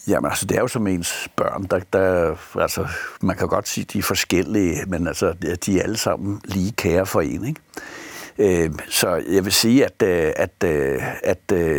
Jamen 0.09 0.31
altså, 0.31 0.47
det 0.47 0.57
er 0.57 0.61
jo 0.61 0.69
som 0.69 0.87
ens 0.87 1.29
børn, 1.37 1.63
der, 1.63 1.81
der 1.93 2.37
altså, 2.61 2.87
man 3.21 3.37
kan 3.37 3.49
godt 3.49 3.69
sige, 3.69 3.85
de 3.93 3.99
er 3.99 4.03
forskellige, 4.03 4.85
men 4.87 5.07
altså, 5.07 5.35
de 5.67 5.79
er 5.79 5.83
alle 5.83 5.97
sammen 5.97 6.41
lige 6.45 6.73
kære 6.73 7.07
for 7.07 7.21
en, 7.21 7.45
ikke? 7.45 7.61
Øh, 8.39 8.71
så 8.89 9.23
jeg 9.31 9.45
vil 9.45 9.53
sige, 9.53 9.85
at, 9.85 10.03
øh, 10.03 10.33
at, 10.37 10.65
øh, 10.65 11.03
at, 11.23 11.53
at 11.53 11.79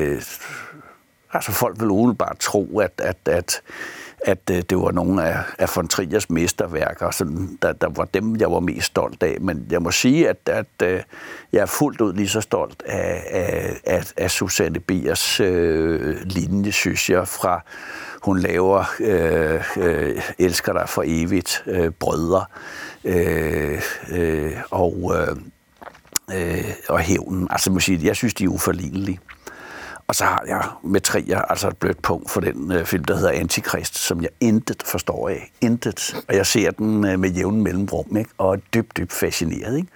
altså, 1.33 1.51
folk 1.51 1.79
vil 1.79 1.89
umiddelbart 1.89 2.37
tro, 2.39 2.79
at, 2.79 3.01
at, 3.03 3.17
at 3.25 3.61
at 4.21 4.49
øh, 4.51 4.61
det 4.69 4.77
var 4.77 4.91
nogle 4.91 5.23
af, 5.23 5.43
af 5.59 5.75
von 5.75 5.87
Triers 5.87 6.29
mesterværker, 6.29 7.11
sådan, 7.11 7.57
der, 7.61 7.71
der 7.73 7.89
var 7.89 8.05
dem, 8.05 8.35
jeg 8.35 8.51
var 8.51 8.59
mest 8.59 8.87
stolt 8.87 9.23
af. 9.23 9.37
Men 9.41 9.67
jeg 9.69 9.81
må 9.81 9.91
sige, 9.91 10.29
at, 10.29 10.49
at 10.49 10.65
øh, 10.83 11.01
jeg 11.53 11.61
er 11.61 11.65
fuldt 11.65 12.01
ud 12.01 12.13
lige 12.13 12.29
så 12.29 12.41
stolt 12.41 12.83
af, 12.85 13.23
af, 13.29 13.79
af, 13.85 14.13
af 14.17 14.31
Susanne 14.31 14.79
Biers 14.79 15.39
øh, 15.39 16.17
linje, 16.23 16.71
synes 16.71 17.09
jeg, 17.09 17.27
fra 17.27 17.61
hun 18.21 18.39
laver 18.39 18.83
øh, 18.99 19.63
øh, 19.77 20.21
Elsker 20.39 20.73
dig 20.73 20.89
for 20.89 21.03
evigt, 21.05 21.63
øh, 21.65 21.91
Brødre, 21.91 22.45
øh, 23.03 23.81
øh, 24.11 24.51
og, 24.71 25.13
øh, 25.15 25.37
øh, 26.33 26.73
og 26.89 26.99
Hævnen. 26.99 27.47
Altså, 27.49 27.71
må 27.71 27.79
sige, 27.79 27.99
jeg 28.03 28.15
synes, 28.15 28.33
de 28.33 28.43
er 28.43 28.47
uforlignelige. 28.47 29.19
Og 30.07 30.15
så 30.15 30.23
har 30.23 30.43
jeg 30.47 30.63
med 30.83 31.01
Trier 31.01 31.41
altså 31.41 31.67
et 31.67 31.77
blødt 31.77 32.01
punkt 32.01 32.31
for 32.31 32.41
den 32.41 32.71
øh, 32.71 32.85
film, 32.85 33.03
der 33.03 33.15
hedder 33.15 33.31
Antikrist, 33.31 33.97
som 33.97 34.21
jeg 34.21 34.29
intet 34.39 34.83
forstår 34.85 35.29
af. 35.29 35.51
Intet. 35.61 36.23
Og 36.27 36.35
jeg 36.35 36.45
ser 36.45 36.71
den 36.71 37.05
øh, 37.05 37.19
med 37.19 37.29
jævn 37.29 37.61
mellemrum, 37.61 38.17
ikke? 38.17 38.29
og 38.37 38.53
er 38.53 38.59
dybt, 38.73 38.97
dybt 38.97 39.13
fascineret. 39.13 39.77
Ikke? 39.77 39.89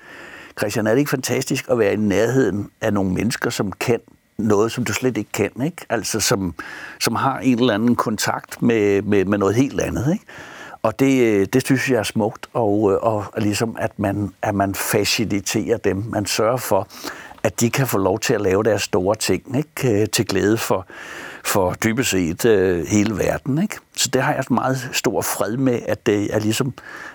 Christian, 0.59 0.87
er 0.87 0.91
det 0.91 0.99
ikke 0.99 1.09
fantastisk 1.09 1.65
at 1.69 1.79
være 1.79 1.93
i 1.93 1.95
nærheden 1.95 2.69
af 2.81 2.93
nogle 2.93 3.13
mennesker, 3.13 3.49
som 3.49 3.71
kan 3.71 3.99
noget, 4.37 4.71
som 4.71 4.83
du 4.83 4.93
slet 4.93 5.17
ikke 5.17 5.31
kan, 5.31 5.51
ikke? 5.65 5.85
Altså, 5.89 6.19
som, 6.19 6.55
som 6.99 7.15
har 7.15 7.39
en 7.39 7.59
eller 7.59 7.73
anden 7.73 7.95
kontakt 7.95 8.61
med, 8.61 9.01
med, 9.01 9.25
med 9.25 9.37
noget 9.37 9.55
helt 9.55 9.81
andet, 9.81 10.13
ikke? 10.13 10.25
Og 10.83 10.99
det, 10.99 11.21
øh, 11.21 11.47
det 11.53 11.65
synes 11.65 11.89
jeg 11.89 11.99
er 11.99 12.03
smukt, 12.03 12.47
og, 12.53 12.83
og, 13.03 13.25
og 13.33 13.41
ligesom, 13.41 13.77
at 13.79 13.99
man, 13.99 14.33
at 14.41 14.55
man 14.55 14.75
faciliterer 14.75 15.77
dem. 15.77 16.03
Man 16.07 16.25
sørger 16.25 16.57
for, 16.57 16.87
at 17.43 17.59
de 17.59 17.69
kan 17.69 17.87
få 17.87 17.97
lov 17.97 18.19
til 18.19 18.33
at 18.33 18.41
lave 18.41 18.63
deres 18.63 18.81
store 18.81 19.15
ting, 19.15 19.57
ikke? 19.57 20.01
Øh, 20.01 20.07
til 20.09 20.25
glæde 20.25 20.57
for, 20.57 20.85
for 21.43 21.73
dybest 21.73 22.09
set 22.09 22.45
øh, 22.45 22.85
hele 22.87 23.17
verden. 23.17 23.61
Ikke? 23.61 23.77
Så 23.95 24.09
det 24.13 24.21
har 24.21 24.33
jeg 24.33 24.43
meget 24.49 24.89
stor 24.93 25.21
fred 25.21 25.57
med, 25.57 25.79
at 25.87 26.05
det 26.05 26.35
er 26.35 26.39
ligesom 26.39 26.73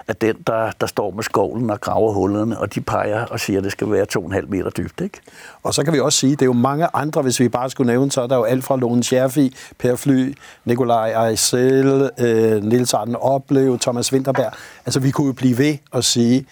at 0.08 0.20
den, 0.20 0.36
der, 0.46 0.70
der 0.80 0.86
står 0.86 1.10
med 1.10 1.22
skovlen 1.22 1.70
og 1.70 1.80
graver 1.80 2.12
hullerne, 2.12 2.58
og 2.58 2.74
de 2.74 2.80
peger 2.80 3.24
og 3.24 3.40
siger, 3.40 3.58
at 3.58 3.64
det 3.64 3.72
skal 3.72 3.90
være 3.90 4.06
to 4.06 4.20
og 4.20 4.26
en 4.26 4.32
halv 4.32 4.48
meter 4.48 4.70
dybt. 4.70 5.00
Ikke? 5.00 5.20
Og 5.62 5.74
så 5.74 5.84
kan 5.84 5.92
vi 5.92 6.00
også 6.00 6.18
sige, 6.18 6.32
at 6.32 6.38
det 6.38 6.44
er 6.44 6.46
jo 6.46 6.52
mange 6.52 6.88
andre, 6.94 7.22
hvis 7.22 7.40
vi 7.40 7.48
bare 7.48 7.70
skulle 7.70 7.92
nævne, 7.92 8.12
så 8.12 8.22
er 8.22 8.26
der 8.26 8.36
jo 8.36 8.44
alt 8.44 8.64
fra 8.64 8.76
Lone 8.76 9.02
Scherfi, 9.02 9.56
Per 9.78 9.96
Fly, 9.96 10.36
Nikolaj 10.64 11.28
Eisel, 11.30 12.10
øh, 12.18 12.64
Nils 12.64 12.94
Arden 12.94 13.16
Oplev, 13.16 13.78
Thomas 13.78 14.12
Winterberg. 14.12 14.52
Altså 14.86 15.00
vi 15.00 15.10
kunne 15.10 15.26
jo 15.26 15.32
blive 15.32 15.58
ved 15.58 15.76
og 15.90 16.04
sige, 16.04 16.46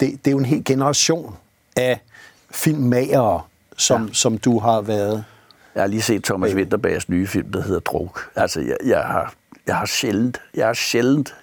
det, 0.00 0.10
det 0.24 0.26
er 0.26 0.32
jo 0.32 0.38
en 0.38 0.44
hel 0.44 0.64
generation 0.64 1.36
af 1.76 2.00
filmmagere, 2.54 3.42
som, 3.76 4.06
ja. 4.06 4.12
som 4.12 4.38
du 4.38 4.58
har 4.58 4.80
været. 4.80 5.24
Jeg 5.74 5.82
har 5.82 5.88
lige 5.88 6.02
set 6.02 6.24
Thomas 6.24 6.54
Winterbergs 6.54 7.08
nye 7.08 7.26
film, 7.26 7.52
der 7.52 7.62
hedder 7.62 7.80
Druk. 7.80 8.30
Altså, 8.36 8.60
jeg, 8.60 8.76
jeg, 8.84 9.02
har, 9.02 9.34
jeg, 9.66 9.76
har 9.76 9.86
sjældent, 9.86 10.40
jeg 10.54 10.66
har 10.66 10.74
sjældent 10.74 11.34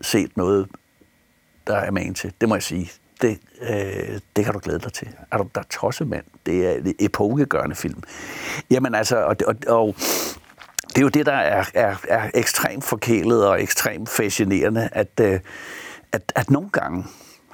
set 0.00 0.36
noget, 0.36 0.66
der 1.66 1.76
er 1.76 1.90
man 1.90 2.14
til. 2.14 2.32
Det 2.40 2.48
må 2.48 2.54
jeg 2.54 2.62
sige. 2.62 2.90
Det, 3.22 3.38
øh, 3.62 4.20
det 4.36 4.44
kan 4.44 4.54
du 4.54 4.60
glæde 4.62 4.78
dig 4.78 4.92
til. 4.92 5.08
Er 5.32 5.38
du 5.38 5.48
der 5.54 5.60
er 5.60 6.04
mand? 6.04 6.24
Det 6.46 6.66
er 6.66 6.72
en 6.72 6.94
epokegørende 6.98 7.76
film. 7.76 8.02
Jamen 8.70 8.94
altså, 8.94 9.16
og, 9.16 9.36
og, 9.46 9.54
og 9.68 9.94
det 10.88 10.98
er 10.98 11.02
jo 11.02 11.08
det, 11.08 11.26
der 11.26 11.32
er, 11.32 11.64
er, 11.74 11.96
er 12.08 12.30
ekstremt 12.34 12.84
forkælet 12.84 13.46
og 13.46 13.62
ekstremt 13.62 14.08
fascinerende, 14.08 14.88
at, 14.92 15.20
øh, 15.20 15.40
at, 16.12 16.32
at 16.34 16.50
nogle 16.50 16.68
gange, 16.70 17.04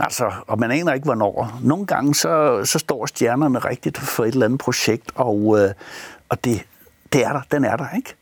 Altså, 0.03 0.33
og 0.47 0.59
man 0.59 0.71
aner 0.71 0.93
ikke, 0.93 1.05
hvornår. 1.05 1.59
Nogle 1.63 1.87
gange, 1.87 2.15
så, 2.15 2.65
så 2.65 2.79
står 2.79 3.07
stjernerne 3.07 3.59
rigtigt 3.59 3.99
for 3.99 4.25
et 4.25 4.33
eller 4.33 4.47
andet 4.47 4.61
projekt, 4.61 5.13
og, 5.15 5.59
øh, 5.61 5.71
og 6.29 6.45
det, 6.45 6.63
det 7.13 7.25
er 7.25 7.33
der, 7.33 7.41
den 7.51 7.65
er 7.65 7.77
der, 7.77 7.97
ikke? 7.97 8.15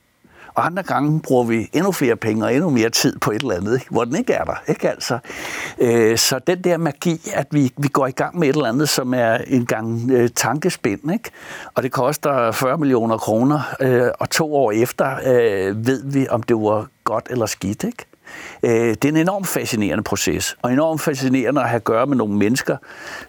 Og 0.54 0.66
andre 0.66 0.82
gange 0.82 1.20
bruger 1.20 1.44
vi 1.44 1.70
endnu 1.72 1.92
flere 1.92 2.16
penge 2.16 2.44
og 2.44 2.54
endnu 2.54 2.70
mere 2.70 2.90
tid 2.90 3.18
på 3.18 3.30
et 3.30 3.42
eller 3.42 3.54
andet, 3.54 3.74
ikke? 3.74 3.86
hvor 3.90 4.04
den 4.04 4.16
ikke 4.16 4.32
er 4.32 4.44
der. 4.44 4.62
Ikke 4.68 4.90
altså? 4.90 5.18
Øh, 5.78 6.18
så 6.18 6.38
den 6.38 6.64
der 6.64 6.76
magi, 6.76 7.20
at 7.34 7.46
vi, 7.50 7.72
vi 7.76 7.88
går 7.88 8.06
i 8.06 8.10
gang 8.10 8.38
med 8.38 8.48
et 8.48 8.54
eller 8.54 8.68
andet, 8.68 8.88
som 8.88 9.14
er 9.14 9.34
en 9.46 9.66
gang 9.66 10.10
øh, 10.10 10.30
tankespind, 10.36 11.12
ikke? 11.12 11.30
og 11.74 11.82
det 11.82 11.92
koster 11.92 12.52
40 12.52 12.78
millioner 12.78 13.18
kroner, 13.18 13.60
øh, 13.80 14.08
og 14.18 14.30
to 14.30 14.54
år 14.54 14.72
efter 14.72 15.16
øh, 15.16 15.86
ved 15.86 16.02
vi, 16.04 16.28
om 16.28 16.42
det 16.42 16.56
var 16.56 16.86
godt 17.04 17.26
eller 17.30 17.46
skidt. 17.46 17.84
Ikke? 17.84 18.04
Øh, 18.62 18.70
det 18.72 19.04
er 19.04 19.08
en 19.08 19.16
enormt 19.16 19.46
fascinerende 19.48 20.04
proces, 20.04 20.56
og 20.62 20.72
enormt 20.72 21.00
fascinerende 21.00 21.60
at 21.60 21.68
have 21.68 21.76
at 21.76 21.84
gøre 21.84 22.06
med 22.06 22.16
nogle 22.16 22.34
mennesker, 22.34 22.76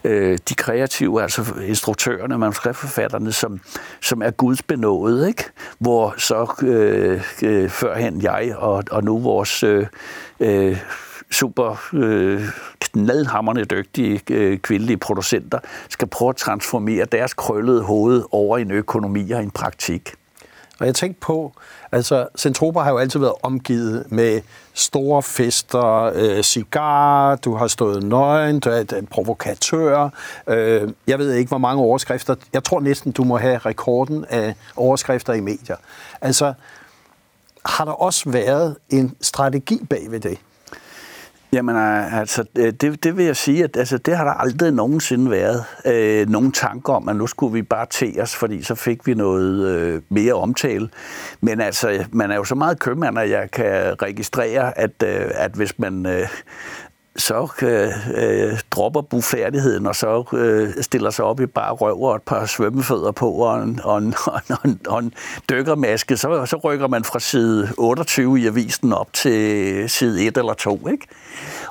øh, 0.03 0.37
de 0.49 0.55
kreative, 0.55 1.21
altså 1.21 1.53
instruktørerne, 1.67 2.37
manuskriptforfatterne, 2.37 3.31
som, 3.31 3.59
som 4.01 4.21
er 4.21 4.31
Guds 4.31 4.61
benåede, 4.61 5.27
ikke? 5.27 5.43
hvor 5.79 6.13
så 6.17 6.53
øh, 6.61 7.23
øh, 7.43 7.69
førhen 7.69 8.21
jeg 8.21 8.55
og, 8.57 8.83
og 8.91 9.03
nu 9.03 9.19
vores 9.19 9.63
øh, 9.63 9.85
øh, 10.39 10.77
super 11.31 11.89
øh, 11.93 12.41
knaldhammerne 12.79 13.63
dygtige 13.63 14.21
øh, 14.29 14.57
kvindelige 14.57 14.97
producenter 14.97 15.59
skal 15.89 16.07
prøve 16.07 16.29
at 16.29 16.35
transformere 16.35 17.05
deres 17.05 17.33
krøllede 17.33 17.81
hoved 17.81 18.23
over 18.31 18.57
i 18.57 18.61
en 18.61 18.71
økonomi 18.71 19.31
og 19.31 19.43
en 19.43 19.51
praktik. 19.51 20.13
Og 20.79 20.85
jeg 20.85 20.95
tænkte 20.95 21.19
på, 21.19 21.53
altså 21.91 22.27
Centropa 22.37 22.79
har 22.79 22.91
jo 22.91 22.97
altid 22.97 23.19
været 23.19 23.33
omgivet 23.43 24.05
med 24.09 24.41
store 24.73 25.23
fester, 25.23 26.11
øh, 26.15 26.43
cigar, 26.43 27.35
du 27.35 27.55
har 27.55 27.67
stået 27.67 28.03
nøgen, 28.03 28.59
du 28.59 28.69
er 28.69 28.83
en 28.97 29.07
provokatør. 29.07 30.09
Øh, 30.47 30.89
jeg 31.07 31.19
ved 31.19 31.33
ikke, 31.33 31.49
hvor 31.49 31.57
mange 31.57 31.83
overskrifter. 31.83 32.35
Jeg 32.53 32.63
tror 32.63 32.79
næsten, 32.79 33.11
du 33.11 33.23
må 33.23 33.37
have 33.37 33.57
rekorden 33.57 34.25
af 34.29 34.55
overskrifter 34.75 35.33
i 35.33 35.39
medier. 35.39 35.75
Altså, 36.21 36.53
har 37.65 37.85
der 37.85 37.91
også 37.91 38.29
været 38.29 38.75
en 38.89 39.15
strategi 39.21 39.85
bag 39.89 40.05
ved 40.09 40.19
det? 40.19 40.37
Jamen 41.53 41.75
øh, 41.75 42.19
altså, 42.19 42.43
øh, 42.57 42.73
det, 42.73 43.03
det 43.03 43.17
vil 43.17 43.25
jeg 43.25 43.35
sige, 43.35 43.63
at 43.63 43.77
altså, 43.77 43.97
det 43.97 44.17
har 44.17 44.23
der 44.23 44.31
aldrig 44.31 44.71
nogensinde 44.71 45.31
været 45.31 45.65
øh, 45.85 46.29
nogen 46.29 46.51
tanker 46.51 46.93
om, 46.93 47.09
at 47.09 47.15
nu 47.15 47.27
skulle 47.27 47.53
vi 47.53 47.61
bare 47.61 47.85
til 47.85 48.21
os, 48.21 48.35
fordi 48.35 48.63
så 48.63 48.75
fik 48.75 49.07
vi 49.07 49.13
noget 49.13 49.67
øh, 49.67 50.01
mere 50.09 50.33
omtale. 50.33 50.89
Men 51.41 51.61
altså, 51.61 52.05
man 52.11 52.31
er 52.31 52.35
jo 52.35 52.43
så 52.43 52.55
meget 52.55 52.79
købmand, 52.79 53.19
at 53.19 53.29
jeg 53.29 53.51
kan 53.51 54.01
registrere, 54.01 54.77
at, 54.77 55.03
øh, 55.03 55.31
at 55.33 55.51
hvis 55.51 55.79
man 55.79 56.05
øh, 56.05 56.27
så 57.21 57.47
øh, 57.61 57.89
øh, 58.15 58.59
dropper 58.71 59.01
bufærdigheden, 59.01 59.85
og 59.85 59.95
så 59.95 60.23
øh, 60.33 60.83
stiller 60.83 61.09
sig 61.09 61.25
op 61.25 61.39
i 61.39 61.45
bare 61.45 61.73
røv 61.73 62.01
og 62.01 62.15
et 62.15 62.21
par 62.21 62.45
svømmefødder 62.45 63.11
på 63.11 63.31
og 63.31 63.63
en, 63.63 63.79
og 63.83 63.97
en, 63.97 64.15
og 64.27 64.57
en, 64.65 64.79
og 64.87 64.99
en 64.99 65.13
dykkermaske, 65.49 66.17
så, 66.17 66.45
så 66.45 66.57
rykker 66.57 66.87
man 66.87 67.03
fra 67.03 67.19
side 67.19 67.69
28 67.77 68.39
i 68.39 68.47
avisen 68.47 68.93
op 68.93 69.13
til 69.13 69.89
side 69.89 70.27
1 70.27 70.37
eller 70.37 70.53
2. 70.53 70.87
Ikke? 70.91 71.07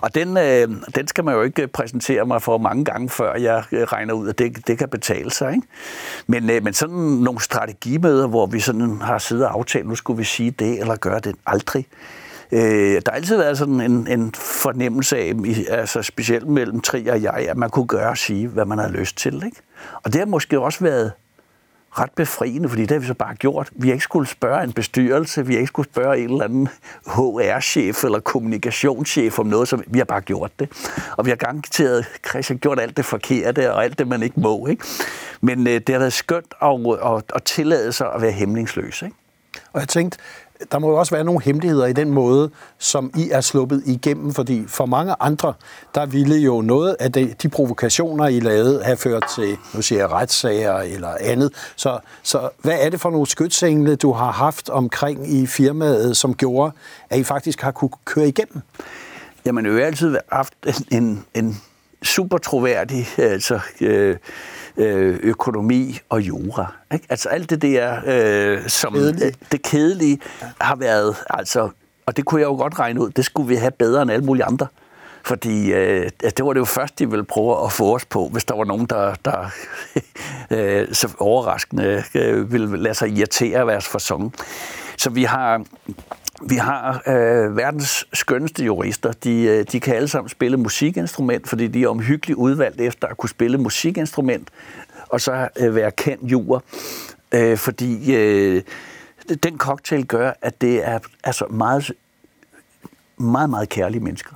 Og 0.03 0.15
den, 0.15 0.37
øh, 0.37 0.69
den 0.95 1.07
skal 1.07 1.25
man 1.25 1.35
jo 1.35 1.43
ikke 1.43 1.67
præsentere 1.67 2.27
mig 2.27 2.43
for 2.43 2.59
mange 2.59 2.85
gange, 2.85 3.09
før 3.09 3.35
jeg 3.35 3.65
øh, 3.73 3.83
regner 3.83 4.15
ud, 4.15 4.29
at 4.29 4.39
det, 4.39 4.67
det 4.67 4.79
kan 4.79 4.89
betale 4.89 5.31
sig. 5.31 5.53
Ikke? 5.55 5.67
Men, 6.27 6.51
øh, 6.51 6.65
men 6.65 6.75
sådan 6.75 6.97
nogle 6.97 7.41
strategimøder, 7.41 8.27
hvor 8.27 8.47
vi 8.47 8.61
sådan 8.61 9.01
har 9.03 9.19
siddet 9.19 9.47
og 9.47 9.53
aftalt, 9.53 9.87
nu 9.89 9.95
skulle 9.95 10.19
vi 10.19 10.25
sige 10.25 10.51
det 10.51 10.81
eller 10.81 10.97
gøre 10.97 11.21
det, 11.21 11.35
aldrig. 11.47 11.87
Øh, 12.53 12.61
der 12.61 13.11
har 13.11 13.17
altid 13.17 13.37
været 13.37 13.59
sådan 13.59 13.81
en, 13.81 14.07
en 14.07 14.35
fornemmelse 14.35 15.19
af, 15.19 15.33
altså 15.69 16.03
specielt 16.03 16.49
mellem 16.49 16.81
Tri 16.81 17.07
og 17.07 17.23
jeg, 17.23 17.47
at 17.49 17.57
man 17.57 17.71
kunne 17.71 17.87
gøre 17.87 18.09
og 18.09 18.19
sige, 18.19 18.49
hvad 18.49 18.65
man 18.65 18.79
havde 18.79 18.93
lyst 18.93 19.17
til. 19.17 19.35
Ikke? 19.35 19.57
Og 20.03 20.13
det 20.13 20.19
har 20.19 20.27
måske 20.27 20.61
også 20.61 20.85
været 20.85 21.13
ret 21.99 22.11
befriende, 22.17 22.69
fordi 22.69 22.83
det 22.83 22.91
har 22.91 22.99
vi 22.99 23.07
så 23.07 23.15
bare 23.15 23.35
gjort. 23.35 23.71
Vi 23.73 23.89
har 23.89 23.93
ikke 23.93 24.05
skulle 24.05 24.29
spørge 24.29 24.65
en 24.65 24.73
bestyrelse, 24.73 25.47
vi 25.47 25.53
har 25.53 25.61
ikke 25.61 25.69
skulle 25.69 25.89
spørge 25.89 26.19
en 26.19 26.31
eller 26.31 26.45
anden 26.45 26.69
HR-chef 27.07 28.05
eller 28.05 28.21
kommunikationschef 28.21 29.39
om 29.39 29.47
noget, 29.47 29.69
som 29.69 29.83
vi 29.87 29.99
har 29.99 30.05
bare 30.05 30.21
gjort 30.21 30.51
det. 30.59 30.69
Og 31.17 31.25
vi 31.25 31.31
har 31.31 31.37
garanteret, 31.37 31.99
at 31.99 32.29
Christian 32.29 32.59
gjort 32.59 32.81
alt 32.81 32.97
det 32.97 33.05
forkerte 33.05 33.73
og 33.73 33.85
alt 33.85 33.99
det, 33.99 34.09
man 34.09 34.23
ikke 34.23 34.41
må. 34.41 34.67
Ikke? 34.67 34.85
Men 35.41 35.67
øh, 35.67 35.75
det 35.75 35.89
har 35.89 35.99
været 35.99 36.13
skønt 36.13 36.55
at, 36.63 36.81
at, 37.17 37.23
at 37.35 37.43
tillade 37.43 37.93
sig 37.93 38.13
at 38.15 38.23
være 38.23 38.33
hemmelingsløs. 38.33 39.03
Ikke? 39.03 39.17
Og 39.73 39.81
jeg 39.81 39.89
tænkte, 39.89 40.19
der 40.73 40.79
må 40.79 40.91
jo 40.91 40.97
også 40.97 41.15
være 41.15 41.25
nogle 41.25 41.43
hemmeligheder 41.43 41.87
i 41.87 41.93
den 41.93 42.11
måde, 42.11 42.51
som 42.79 43.11
I 43.17 43.31
er 43.31 43.41
sluppet 43.41 43.83
igennem, 43.87 44.35
fordi 44.35 44.65
for 44.67 44.87
mange 44.87 45.15
andre, 45.21 45.55
der 45.95 46.07
ville 46.07 46.37
jo 46.37 46.61
noget 46.61 46.97
af 47.01 47.13
de, 47.13 47.35
de 47.43 47.49
provokationer, 47.49 48.27
I 48.27 48.41
lavede, 48.41 48.83
have 48.85 48.97
ført 48.97 49.25
til, 49.35 49.57
nu 49.75 49.83
siger 49.83 49.99
jeg, 49.99 50.11
retssager 50.11 50.79
eller 50.79 51.15
andet. 51.21 51.53
Så, 51.77 51.99
så 52.23 52.49
hvad 52.63 52.79
er 52.81 52.91
det 52.91 53.01
for 53.01 53.11
nogle 53.11 53.27
skytsengle, 53.27 53.97
du 53.97 54.13
har 54.13 54.33
haft 54.33 54.69
omkring 54.69 55.33
i 55.33 55.47
firmaet, 55.47 56.17
som 56.17 56.35
gjorde, 56.35 56.73
at 57.11 57.19
I 57.19 57.25
faktisk 57.25 57.61
har 57.61 57.71
kunne 57.71 57.91
køre 58.05 58.29
igennem? 58.29 58.63
Jamen, 59.45 59.75
vi 59.75 59.81
har 59.81 59.87
altid 59.87 60.17
haft 60.33 60.55
en, 60.67 60.75
en, 60.91 61.25
en 61.35 61.61
super 62.03 62.39
troværdig 62.39 63.07
altså, 63.19 63.61
øh, 63.81 64.17
øh, 64.77 65.19
økonomi 65.23 65.99
og 66.09 66.21
jura. 66.23 66.73
Ikke? 66.93 67.07
Altså 67.09 67.29
alt 67.29 67.51
det 67.51 67.63
der, 67.63 68.01
øh, 68.07 68.69
som 68.69 68.93
kedelige. 68.93 69.35
det 69.53 69.63
kedelige 69.63 70.19
har 70.61 70.77
været, 70.77 71.17
altså, 71.31 71.71
og 72.07 72.17
det 72.17 72.25
kunne 72.25 72.41
jeg 72.41 72.47
jo 72.47 72.57
godt 72.57 72.79
regne 72.79 73.01
ud, 73.01 73.11
det 73.11 73.25
skulle 73.25 73.49
vi 73.49 73.55
have 73.55 73.71
bedre 73.71 74.03
end 74.03 74.11
alle 74.11 74.25
mulige 74.25 74.45
andre. 74.45 74.67
Fordi 75.25 75.73
øh, 75.73 76.11
det 76.23 76.45
var 76.45 76.53
det 76.53 76.61
jo 76.61 76.65
først, 76.65 76.99
de 76.99 77.11
ville 77.11 77.25
prøve 77.25 77.65
at 77.65 77.73
få 77.73 77.95
os 77.95 78.05
på, 78.05 78.29
hvis 78.29 78.45
der 78.45 78.57
var 78.57 78.65
nogen, 78.65 78.87
der, 78.87 79.15
der 79.25 79.51
øh, 80.51 80.89
så 80.93 81.09
overraskende 81.19 82.05
øh, 82.15 82.53
ville 82.53 82.77
lade 82.77 82.95
sig 82.95 83.09
irritere 83.09 83.59
af 83.59 83.67
vores 83.67 83.89
fasong. 83.89 84.35
Så 84.97 85.11
vi 85.11 85.25
har, 85.25 85.65
vi 86.49 86.55
har 86.55 87.03
øh, 87.07 87.57
verdens 87.57 88.07
skønneste 88.13 88.65
jurister. 88.65 89.13
De, 89.13 89.43
øh, 89.43 89.65
de 89.73 89.81
kan 89.81 89.95
alle 89.95 90.09
sammen 90.09 90.29
spille 90.29 90.57
musikinstrument, 90.57 91.49
fordi 91.49 91.67
de 91.67 91.83
er 91.83 91.89
omhyggeligt 91.89 92.37
udvalgt 92.37 92.81
efter 92.81 93.07
at 93.09 93.17
kunne 93.17 93.29
spille 93.29 93.59
musikinstrument, 93.59 94.49
og 95.09 95.21
så 95.21 95.49
øh, 95.57 95.75
være 95.75 95.91
kendt 95.91 96.31
jur. 96.31 96.65
Øh, 97.33 97.59
fordi 97.59 98.17
øh, 98.17 98.63
den 99.43 99.59
cocktail 99.59 100.07
gør, 100.07 100.33
at 100.43 100.61
det 100.61 100.89
er 100.89 100.99
altså 101.25 101.47
meget, 101.51 101.93
meget, 103.19 103.51
meget 103.51 103.69
kærlige 103.69 104.01
mennesker. 104.01 104.35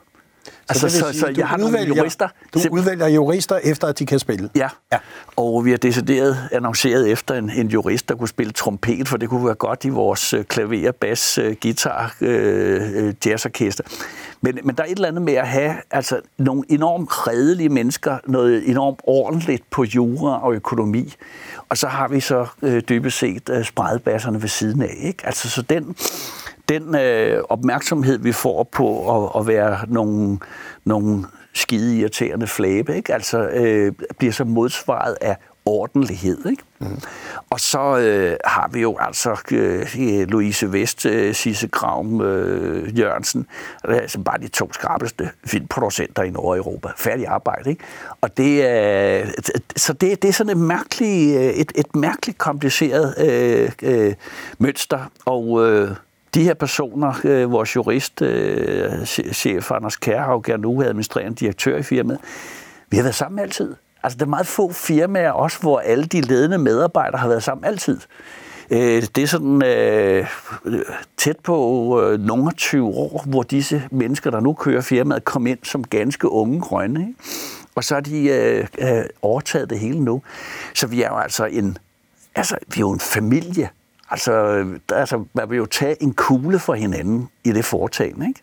Altså, 0.69 0.89
så, 0.89 0.99
så, 0.99 1.19
så 1.19 1.33
jeg 1.37 1.49
har 1.49 1.57
nogle 1.57 1.79
jurister. 1.81 2.29
Du 2.55 2.61
udvælger 2.71 3.09
jurister 3.09 3.57
efter, 3.57 3.87
at 3.87 3.99
de 3.99 4.07
kan 4.07 4.19
spille? 4.19 4.51
Ja. 4.57 4.69
ja, 4.93 4.99
og 5.37 5.65
vi 5.65 5.71
har 5.71 5.77
decideret 5.77 6.49
annonceret 6.53 7.11
efter 7.11 7.35
en, 7.35 7.51
en 7.51 7.69
jurist, 7.69 8.09
der 8.09 8.15
kunne 8.15 8.29
spille 8.29 8.53
trompet, 8.53 9.09
for 9.09 9.17
det 9.17 9.29
kunne 9.29 9.47
være 9.47 9.55
godt 9.55 9.85
i 9.85 9.89
vores 9.89 10.33
øh, 10.33 10.45
klaver, 10.45 10.93
bas, 10.93 11.39
øh, 11.39 11.57
guitar, 11.63 12.17
øh, 12.21 13.15
jazzorkester. 13.27 13.85
Men, 14.41 14.59
men 14.65 14.77
der 14.77 14.83
er 14.83 14.87
et 14.87 14.93
eller 14.93 15.09
andet 15.09 15.23
med 15.23 15.35
at 15.35 15.49
have 15.49 15.75
altså, 15.91 16.21
nogle 16.39 16.63
enormt 16.69 17.29
redelige 17.29 17.69
mennesker, 17.69 18.19
noget 18.27 18.69
enormt 18.69 19.01
ordentligt 19.05 19.71
på 19.71 19.85
jura 19.85 20.45
og 20.45 20.55
økonomi, 20.55 21.15
og 21.69 21.79
så 21.79 21.89
har 21.89 22.09
vi 22.09 22.21
så 22.21 22.47
øh, 22.63 22.83
dybest 22.89 23.19
set 23.19 23.49
øh, 23.51 23.65
spredbasserne 23.65 24.43
ved 24.43 24.49
siden 24.49 24.83
af. 24.83 24.97
Ikke? 24.99 25.27
Altså, 25.27 25.51
så 25.51 25.63
den 25.63 25.97
den 26.69 26.95
øh, 26.95 27.43
opmærksomhed, 27.49 28.19
vi 28.19 28.33
får 28.33 28.63
på 28.73 29.17
at, 29.25 29.41
at 29.41 29.47
være 29.47 29.79
nogle, 29.89 30.39
nogle 30.85 31.25
skide 31.53 31.97
irriterende 31.97 32.47
flæbe, 32.47 32.97
ikke? 32.97 33.15
Altså, 33.15 33.49
øh, 33.49 33.93
bliver 34.19 34.33
så 34.33 34.45
modsvaret 34.45 35.17
af 35.21 35.37
ordentlighed. 35.67 36.47
Ikke? 36.51 36.63
Mm. 36.79 37.01
Og 37.51 37.61
så 37.61 37.99
øh, 37.99 38.37
har 38.45 38.71
vi 38.73 38.81
jo 38.81 38.97
altså 39.01 39.37
øh, 39.53 40.29
Louise 40.29 40.73
Vest, 40.73 41.07
øh, 41.07 41.35
Sisse 41.35 41.69
Graum, 41.69 42.21
øh, 42.21 42.99
Jørgensen, 42.99 43.47
altså 43.85 44.19
bare 44.19 44.39
de 44.39 44.49
to 44.49 44.73
skarpeste 44.73 45.31
filmproducenter 45.45 46.23
i 46.23 46.31
Nordeuropa. 46.31 46.89
Færdig 46.97 47.27
arbejde. 47.27 47.71
Ikke? 47.71 47.85
Og 48.21 48.37
det 48.37 48.67
er, 48.67 49.21
øh, 49.21 49.29
så 49.77 49.93
det, 49.93 50.23
det 50.23 50.29
er 50.29 50.33
sådan 50.33 50.51
et 50.51 50.63
mærkeligt, 50.63 51.39
øh, 51.39 51.45
et, 51.45 51.73
et 51.75 51.97
mærkeligt 51.97 52.39
kompliceret 52.39 53.15
øh, 53.19 53.71
øh, 53.83 54.15
mønster, 54.59 55.11
og 55.25 55.69
øh, 55.69 55.91
de 56.35 56.43
her 56.43 56.55
personer, 56.55 57.21
øh, 57.25 57.51
vores 57.51 57.77
jurist, 57.77 58.23
øh, 58.23 59.05
chef 59.33 59.71
Anders 59.71 59.97
Kærhav, 59.97 60.45
nu 60.59 60.83
administrerende 60.83 61.37
direktør 61.37 61.77
i 61.77 61.83
firmaet, 61.83 62.21
vi 62.91 62.97
har 62.97 63.03
været 63.05 63.15
sammen 63.15 63.39
altid. 63.39 63.75
Altså, 64.03 64.19
der 64.19 64.25
er 64.25 64.29
meget 64.29 64.47
få 64.47 64.73
firmaer 64.73 65.31
også, 65.31 65.61
hvor 65.61 65.79
alle 65.79 66.05
de 66.05 66.21
ledende 66.21 66.59
medarbejdere 66.59 67.21
har 67.21 67.29
været 67.29 67.43
sammen 67.43 67.65
altid. 67.65 68.01
Øh, 68.71 69.03
det 69.17 69.19
er 69.19 69.27
sådan 69.27 69.65
øh, 69.65 70.27
tæt 71.17 71.39
på 71.39 72.01
øh, 72.03 72.21
nogle 72.21 72.53
20 72.53 72.87
år, 72.87 73.25
hvor 73.27 73.43
disse 73.43 73.83
mennesker, 73.91 74.31
der 74.31 74.41
nu 74.41 74.53
kører 74.53 74.81
firmaet, 74.81 75.25
kom 75.25 75.47
ind 75.47 75.59
som 75.63 75.85
ganske 75.85 76.29
unge 76.29 76.61
grønne. 76.61 77.01
Ikke? 77.01 77.15
Og 77.75 77.85
så 77.85 77.95
har 77.95 78.01
de 78.01 78.29
øh, 78.29 78.67
øh, 78.79 79.05
overtaget 79.23 79.71
det 79.71 79.79
hele 79.79 80.01
nu. 80.01 80.23
Så 80.75 80.87
vi 80.87 81.03
er 81.03 81.09
jo 81.09 81.17
altså 81.17 81.45
en, 81.45 81.79
altså, 82.35 82.57
vi 82.69 82.77
er 82.77 82.81
jo 82.81 82.93
en 82.93 83.01
familie. 83.01 83.69
Altså, 84.15 84.65
altså, 84.93 85.25
man 85.33 85.51
vil 85.51 85.57
jo 85.57 85.67
tage 85.67 86.03
en 86.03 86.15
kugle 86.15 86.59
for 86.59 86.75
hinanden 86.75 87.29
i 87.45 87.53
det 87.53 87.65
foretagende, 87.65 88.29
ikke? 88.29 88.41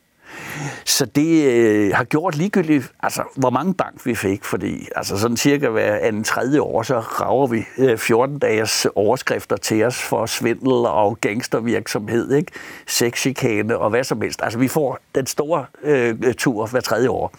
Så 0.85 1.05
det 1.05 1.45
øh, 1.45 1.95
har 1.95 2.03
gjort 2.03 2.35
ligegyldigt, 2.35 2.91
altså, 3.03 3.23
hvor 3.35 3.49
mange 3.49 3.73
bank 3.73 4.05
vi 4.05 4.15
fik, 4.15 4.43
fordi 4.43 4.87
altså, 4.95 5.17
sådan 5.17 5.37
cirka 5.37 5.69
hver 5.69 5.95
anden 5.95 6.23
tredje 6.23 6.61
år, 6.61 6.83
så 6.83 6.99
rager 6.99 7.47
vi 7.47 7.65
øh, 7.77 7.97
14 7.97 8.39
dages 8.39 8.87
overskrifter 8.95 9.55
til 9.55 9.83
os 9.83 10.01
for 10.01 10.25
svindel 10.25 10.71
og 10.71 11.17
gangstervirksomhed, 11.21 12.33
ikke? 12.33 12.51
sexchikane 12.87 13.77
og 13.77 13.89
hvad 13.89 14.03
som 14.03 14.21
helst. 14.21 14.39
Altså, 14.43 14.59
vi 14.59 14.67
får 14.67 14.99
den 15.15 15.25
store 15.25 15.65
øh, 15.83 16.33
tur 16.33 16.65
hver 16.65 16.81
tredje 16.81 17.09
år. 17.09 17.33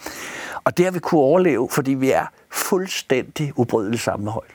Og 0.65 0.77
det 0.77 0.85
har 0.85 0.93
vi 0.93 0.99
kunne 0.99 1.21
overleve, 1.21 1.69
fordi 1.71 1.95
vi 1.95 2.11
er 2.11 2.27
fuldstændig 2.51 3.53
ubrydeligt 3.57 4.03
sammenhold. 4.03 4.47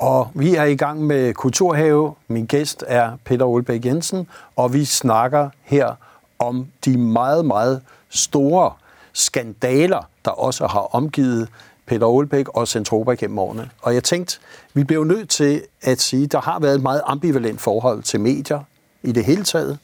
Og 0.00 0.30
vi 0.34 0.54
er 0.54 0.64
i 0.64 0.74
gang 0.74 1.02
med 1.02 1.34
Kulturhave. 1.34 2.14
Min 2.28 2.46
gæst 2.46 2.84
er 2.86 3.12
Peter 3.24 3.44
Olbæk 3.46 3.84
Jensen, 3.84 4.28
og 4.56 4.72
vi 4.72 4.84
snakker 4.84 5.48
her 5.62 5.94
om 6.38 6.66
de 6.84 6.98
meget, 6.98 7.44
meget 7.44 7.82
store 8.08 8.72
skandaler, 9.12 10.08
der 10.24 10.30
også 10.30 10.66
har 10.66 10.80
omgivet 10.80 11.48
Peter 11.86 12.06
Olbæk 12.06 12.48
og 12.48 12.68
Centropa 12.68 13.14
gennem 13.14 13.38
årene. 13.38 13.70
Og 13.82 13.94
jeg 13.94 14.04
tænkte, 14.04 14.38
vi 14.74 14.84
bliver 14.84 15.04
nødt 15.04 15.28
til 15.28 15.62
at 15.82 16.00
sige, 16.00 16.24
at 16.24 16.32
der 16.32 16.40
har 16.40 16.58
været 16.58 16.74
et 16.74 16.82
meget 16.82 17.02
ambivalent 17.06 17.60
forhold 17.60 18.02
til 18.02 18.20
medier 18.20 18.60
i 19.02 19.12
det 19.12 19.24
hele 19.24 19.44
taget, 19.44 19.78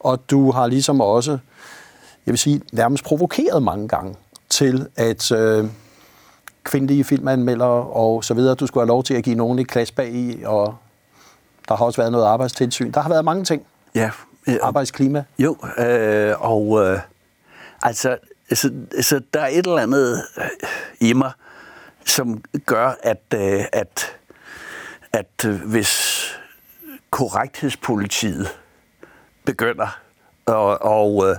og 0.00 0.30
du 0.30 0.50
har 0.50 0.66
ligesom 0.66 1.00
også, 1.00 1.30
jeg 2.26 2.32
vil 2.32 2.38
sige, 2.38 2.62
nærmest 2.72 3.04
provokeret 3.04 3.62
mange 3.62 3.88
gange 3.88 4.14
til, 4.48 4.86
at 4.96 5.32
øh, 5.32 5.64
kvindelige 6.64 7.04
filmanmeldere 7.04 7.86
og 7.86 8.24
så 8.24 8.34
videre, 8.34 8.54
du 8.54 8.66
skulle 8.66 8.82
have 8.82 8.88
lov 8.88 9.04
til 9.04 9.14
at 9.14 9.24
give 9.24 9.36
nogen 9.36 9.58
et 9.58 9.68
klasse 9.68 9.94
bag 9.94 10.14
i, 10.14 10.42
og 10.44 10.76
der 11.68 11.76
har 11.76 11.84
også 11.84 12.00
været 12.00 12.12
noget 12.12 12.26
arbejdstilsyn. 12.26 12.92
Der 12.92 13.00
har 13.00 13.08
været 13.08 13.24
mange 13.24 13.44
ting. 13.44 13.62
Ja. 13.94 14.10
Øh, 14.48 14.56
Arbejdsklima. 14.62 15.24
Jo, 15.38 15.56
øh, 15.78 16.34
og 16.38 16.86
øh, 16.86 17.00
altså, 17.82 18.18
så, 18.52 18.72
så 19.00 19.20
der 19.34 19.40
er 19.40 19.46
et 19.46 19.66
eller 19.66 19.82
andet 19.82 20.22
øh, 20.38 20.44
i 21.00 21.12
mig, 21.12 21.32
som 22.06 22.42
gør, 22.66 22.94
at, 23.02 23.22
øh, 23.34 23.64
at, 23.72 24.16
at 25.12 25.44
øh, 25.46 25.54
hvis 25.54 26.20
korrekthedspolitiet 27.10 28.48
begynder 29.44 29.98
at, 30.46 30.54
og, 30.80 31.28
øh, 31.28 31.36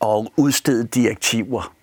og 0.00 0.32
udstede 0.36 0.84
direktiver, 0.84 1.74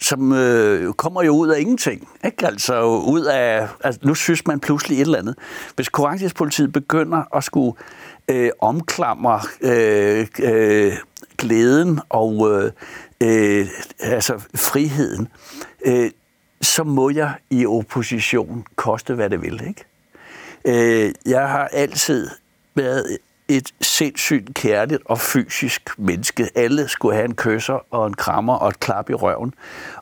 som 0.00 0.32
øh, 0.32 0.92
kommer 0.92 1.22
jo 1.22 1.36
ud 1.36 1.48
af 1.48 1.60
ingenting. 1.60 2.08
Ikke? 2.24 2.46
Altså 2.46 2.84
ud 2.84 3.24
af, 3.24 3.68
altså, 3.84 4.00
nu 4.04 4.14
synes 4.14 4.46
man 4.46 4.60
pludselig 4.60 4.96
et 4.96 5.00
eller 5.00 5.18
andet. 5.18 5.34
Hvis 5.76 5.88
korrekthedspolitiet 5.88 6.72
begynder 6.72 7.36
at 7.36 7.44
skulle 7.44 7.72
øh, 8.28 8.50
omklamre 8.60 9.40
øh, 9.60 10.26
øh, 10.42 10.92
glæden 11.38 12.00
og 12.08 12.50
øh, 12.50 12.72
øh, 13.20 13.66
altså 14.00 14.40
friheden, 14.54 15.28
øh, 15.86 16.10
så 16.62 16.84
må 16.84 17.10
jeg 17.10 17.34
i 17.50 17.66
opposition 17.66 18.64
koste, 18.76 19.14
hvad 19.14 19.30
det 19.30 19.42
vil. 19.42 19.62
Ikke? 19.68 19.84
Øh, 20.64 21.12
jeg 21.26 21.48
har 21.48 21.68
altid 21.72 22.28
været 22.74 23.18
et 23.56 23.72
sindssygt 23.80 24.54
kærligt 24.54 25.02
og 25.04 25.18
fysisk 25.18 25.90
menneske. 25.98 26.48
Alle 26.54 26.88
skulle 26.88 27.14
have 27.14 27.24
en 27.24 27.34
kysser 27.34 27.86
og 27.90 28.06
en 28.06 28.14
krammer 28.14 28.54
og 28.54 28.68
et 28.68 28.80
klap 28.80 29.10
i 29.10 29.14
røven. 29.14 29.54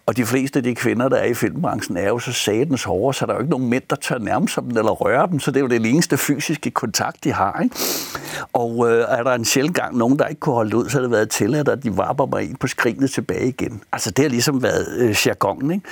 Og 0.06 0.16
de 0.16 0.26
fleste 0.26 0.58
af 0.58 0.62
de 0.62 0.74
kvinder, 0.74 1.08
der 1.08 1.16
er 1.16 1.24
i 1.24 1.34
filmbranchen, 1.34 1.96
er 1.96 2.08
jo 2.08 2.18
så 2.18 2.32
satens 2.32 2.84
hårde, 2.84 3.16
så 3.18 3.26
der 3.26 3.32
er 3.32 3.36
jo 3.36 3.40
ikke 3.40 3.50
nogen 3.50 3.68
mænd, 3.70 3.82
der 3.90 3.96
tør 3.96 4.18
nærme 4.18 4.48
sig 4.48 4.62
dem 4.62 4.70
eller 4.70 4.90
røre 4.90 5.26
dem, 5.26 5.40
så 5.40 5.50
det 5.50 5.56
er 5.56 5.60
jo 5.60 5.66
det 5.66 5.90
eneste 5.90 6.16
fysiske 6.16 6.70
kontakt, 6.70 7.24
de 7.24 7.32
har. 7.32 7.60
Ikke? 7.62 7.76
Og 8.52 8.90
øh, 8.90 9.04
er 9.08 9.22
der 9.22 9.32
en 9.32 9.44
sjældent 9.44 9.76
gang 9.76 9.96
nogen, 9.96 10.18
der 10.18 10.26
ikke 10.26 10.40
kunne 10.40 10.54
holde 10.54 10.76
ud, 10.76 10.88
så 10.88 10.96
har 10.96 11.02
det 11.02 11.10
været 11.10 11.30
tilladt, 11.30 11.68
at 11.68 11.82
de 11.82 11.96
varper 11.96 12.26
mig 12.26 12.42
ind 12.42 12.56
på 12.56 12.66
skrinet 12.66 13.10
tilbage 13.10 13.48
igen. 13.48 13.82
Altså 13.92 14.10
det 14.10 14.24
har 14.24 14.30
ligesom 14.30 14.62
været 14.62 14.98
øh, 14.98 15.16
jargonen. 15.26 15.70
Ikke? 15.70 15.86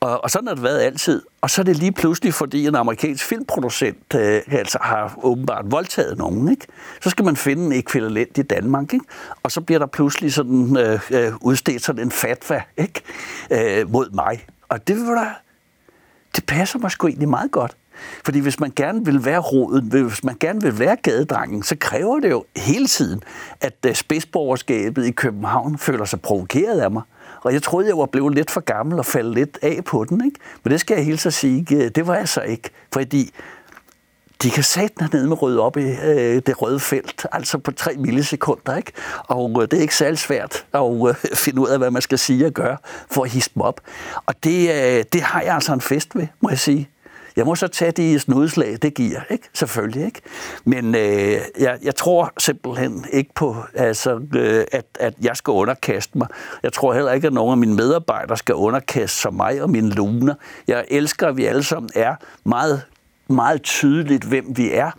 Og, 0.00 0.24
og 0.24 0.30
sådan 0.30 0.48
har 0.48 0.54
det 0.54 0.64
været 0.64 0.80
altid. 0.80 1.22
Og 1.42 1.50
så 1.50 1.62
er 1.62 1.64
det 1.64 1.76
lige 1.76 1.92
pludselig, 1.92 2.34
fordi 2.34 2.66
en 2.66 2.74
amerikansk 2.74 3.24
filmproducent 3.24 4.14
øh, 4.14 4.40
altså 4.48 4.78
har 4.80 5.18
åbenbart 5.22 5.64
voldtaget 5.70 6.18
nogen, 6.18 6.48
ikke? 6.48 6.66
så 7.00 7.10
skal 7.10 7.24
man 7.24 7.36
finde 7.36 7.66
en 7.66 7.72
ekvivalent 7.72 8.38
i 8.38 8.42
Danmark. 8.42 8.92
Ikke? 8.92 9.04
Og 9.42 9.52
så 9.52 9.60
bliver 9.60 9.78
der 9.78 9.86
pludselig 9.86 10.32
sådan 10.32 10.76
øh, 10.76 11.00
øh 11.10 11.32
udstedt 11.40 11.84
sådan 11.84 12.02
en 12.02 12.10
fatwa 12.10 12.62
ikke? 12.76 13.02
Øh, 13.50 13.90
mod 13.90 14.10
mig. 14.10 14.46
Og 14.68 14.88
det, 14.88 15.06
var 15.06 15.14
der, 15.14 15.30
det 16.36 16.46
passer 16.46 16.78
mig 16.78 16.90
sgu 16.90 17.06
egentlig 17.06 17.28
meget 17.28 17.50
godt. 17.50 17.76
Fordi 18.24 18.38
hvis 18.38 18.60
man 18.60 18.72
gerne 18.76 19.04
vil 19.04 19.24
være 19.24 19.38
roden, 19.38 19.88
hvis 19.88 20.24
man 20.24 20.36
gerne 20.40 20.62
vil 20.62 20.78
være 20.78 20.96
gadedrengen, 20.96 21.62
så 21.62 21.76
kræver 21.80 22.20
det 22.20 22.30
jo 22.30 22.44
hele 22.56 22.86
tiden, 22.86 23.22
at 23.60 23.76
øh, 23.86 23.94
spidsborgerskabet 23.94 25.06
i 25.06 25.10
København 25.10 25.78
føler 25.78 26.04
sig 26.04 26.20
provokeret 26.20 26.80
af 26.80 26.90
mig. 26.90 27.02
Og 27.42 27.52
jeg 27.52 27.62
troede, 27.62 27.88
jeg 27.88 27.98
var 27.98 28.06
blevet 28.06 28.34
lidt 28.34 28.50
for 28.50 28.60
gammel 28.60 28.98
og 28.98 29.06
faldt 29.06 29.34
lidt 29.34 29.58
af 29.62 29.84
på 29.84 30.04
den. 30.04 30.24
Ikke? 30.24 30.40
Men 30.64 30.70
det 30.72 30.80
skal 30.80 30.94
jeg 30.94 31.04
helt 31.04 31.20
så 31.20 31.30
sige, 31.30 31.66
øh, 31.76 31.90
det 31.94 32.06
var 32.06 32.16
jeg 32.16 32.28
så 32.28 32.40
ikke. 32.40 32.70
Fordi 32.92 33.30
de 34.42 34.50
kan 34.50 34.62
sætte 34.62 35.08
ned 35.12 35.26
med 35.26 35.42
røde 35.42 35.60
op 35.60 35.76
i 35.76 35.90
øh, 36.04 36.42
det 36.46 36.62
røde 36.62 36.80
felt, 36.80 37.26
altså 37.32 37.58
på 37.58 37.72
3 37.72 37.94
millisekunder, 37.96 38.76
ikke? 38.76 38.92
Og 39.18 39.62
øh, 39.62 39.68
det 39.68 39.76
er 39.76 39.80
ikke 39.80 39.96
særlig 39.96 40.18
svært 40.18 40.66
at 40.74 41.08
øh, 41.08 41.14
finde 41.44 41.60
ud 41.60 41.68
af, 41.68 41.78
hvad 41.78 41.90
man 41.90 42.02
skal 42.02 42.18
sige 42.18 42.46
og 42.46 42.52
gøre 42.52 42.76
for 43.10 43.24
at 43.24 43.30
hisse 43.30 43.50
dem 43.54 43.62
op. 43.62 43.80
Og 44.26 44.34
det, 44.44 44.70
øh, 44.70 45.04
det 45.12 45.22
har 45.22 45.42
jeg 45.42 45.54
altså 45.54 45.72
en 45.72 45.80
fest 45.80 46.16
ved, 46.16 46.26
må 46.40 46.48
jeg 46.48 46.58
sige. 46.58 46.88
Jeg 47.36 47.44
må 47.44 47.54
så 47.54 47.68
tage 47.68 47.92
de 47.92 48.18
snudslag, 48.18 48.78
det 48.82 48.94
giver, 48.94 49.20
ikke? 49.30 49.48
Selvfølgelig, 49.52 50.04
ikke? 50.04 50.20
Men 50.64 50.94
øh, 50.94 51.38
jeg, 51.60 51.78
jeg 51.82 51.96
tror 51.96 52.32
simpelthen 52.38 53.04
ikke 53.12 53.30
på, 53.34 53.56
altså, 53.74 54.20
øh, 54.34 54.64
at, 54.72 54.84
at 55.00 55.14
jeg 55.22 55.36
skal 55.36 55.50
underkaste 55.50 56.18
mig. 56.18 56.28
Jeg 56.62 56.72
tror 56.72 56.94
heller 56.94 57.12
ikke, 57.12 57.26
at 57.26 57.32
nogen 57.32 57.52
af 57.52 57.58
mine 57.58 57.74
medarbejdere 57.74 58.36
skal 58.36 58.54
underkaste 58.54 59.20
sig 59.20 59.34
mig 59.34 59.62
og 59.62 59.70
mine 59.70 59.90
luner. 59.90 60.34
Jeg 60.68 60.84
elsker, 60.88 61.28
at 61.28 61.36
vi 61.36 61.44
alle 61.44 61.62
sammen 61.62 61.90
er 61.94 62.14
meget 62.44 62.82
meget 63.28 63.62
tydeligt, 63.62 64.24
hvem 64.24 64.44
vi 64.56 64.72
er, 64.72 64.90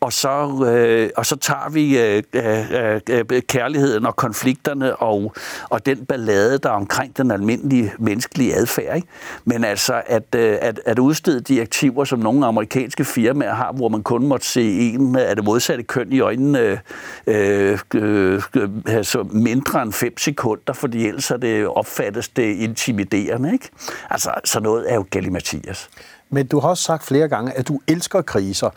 og 0.00 0.12
så, 0.12 0.64
øh, 0.74 1.10
og 1.16 1.26
så 1.26 1.36
tager 1.36 1.70
vi 1.70 1.98
øh, 1.98 2.22
øh, 2.32 3.00
øh, 3.32 3.42
kærligheden 3.42 4.06
og 4.06 4.16
konflikterne 4.16 4.96
og, 4.96 5.34
og 5.70 5.86
den 5.86 6.06
ballade, 6.06 6.58
der 6.58 6.68
er 6.68 6.74
omkring 6.74 7.16
den 7.16 7.30
almindelige 7.30 7.92
menneskelige 7.98 8.54
adfærd. 8.54 8.96
Ikke? 8.96 9.08
Men 9.44 9.64
altså, 9.64 10.02
at, 10.06 10.34
øh, 10.36 10.58
at, 10.60 10.80
at 10.86 10.98
udstede 10.98 11.40
direktiver, 11.40 12.04
som 12.04 12.18
nogle 12.18 12.46
amerikanske 12.46 13.04
firmaer 13.04 13.54
har, 13.54 13.72
hvor 13.72 13.88
man 13.88 14.02
kun 14.02 14.26
måtte 14.26 14.46
se 14.46 14.78
en 14.80 15.16
af 15.16 15.36
det 15.36 15.44
modsatte 15.44 15.84
køn 15.84 16.12
i 16.12 16.20
øjnene 16.20 16.80
øh, 17.26 17.78
øh, 17.94 18.42
øh, 18.54 18.70
altså 18.86 19.22
mindre 19.22 19.82
end 19.82 19.92
fem 19.92 20.18
sekunder, 20.18 20.72
fordi 20.72 21.06
ellers 21.06 21.30
er 21.30 21.36
det 21.36 21.66
opfattes 21.66 22.28
det 22.28 22.56
intimiderende. 22.56 23.52
Ikke? 23.52 23.68
Altså, 24.10 24.30
så 24.44 24.60
noget 24.60 24.92
er 24.92 24.94
jo 24.94 25.06
galimatias. 25.10 25.90
Men 26.34 26.46
du 26.46 26.60
har 26.60 26.68
også 26.68 26.82
sagt 26.82 27.04
flere 27.04 27.28
gange, 27.28 27.52
at 27.52 27.68
du 27.68 27.80
elsker 27.88 28.22
kriser, 28.22 28.70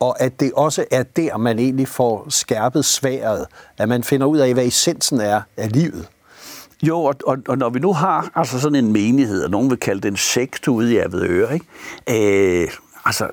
og 0.00 0.20
at 0.20 0.40
det 0.40 0.52
også 0.52 0.84
er 0.90 1.02
der, 1.02 1.36
man 1.36 1.58
egentlig 1.58 1.88
får 1.88 2.26
skærpet 2.28 2.84
sværet, 2.84 3.46
at 3.78 3.88
man 3.88 4.04
finder 4.04 4.26
ud 4.26 4.38
af, 4.38 4.54
hvad 4.54 4.64
essensen 4.64 5.20
er 5.20 5.40
af 5.56 5.72
livet. 5.72 6.08
Jo, 6.82 7.02
og, 7.02 7.14
og, 7.26 7.38
og 7.48 7.58
når 7.58 7.70
vi 7.70 7.78
nu 7.78 7.92
har 7.92 8.30
altså 8.34 8.60
sådan 8.60 8.84
en 8.84 8.92
menighed, 8.92 9.44
og 9.44 9.50
nogen 9.50 9.70
vil 9.70 9.78
kalde 9.78 10.00
den 10.00 10.16
sekt 10.16 10.68
ude 10.68 10.92
i 10.92 10.98
Avedøre, 10.98 11.54
ikke? 11.54 12.62
Øh, 12.62 12.68
altså, 13.04 13.28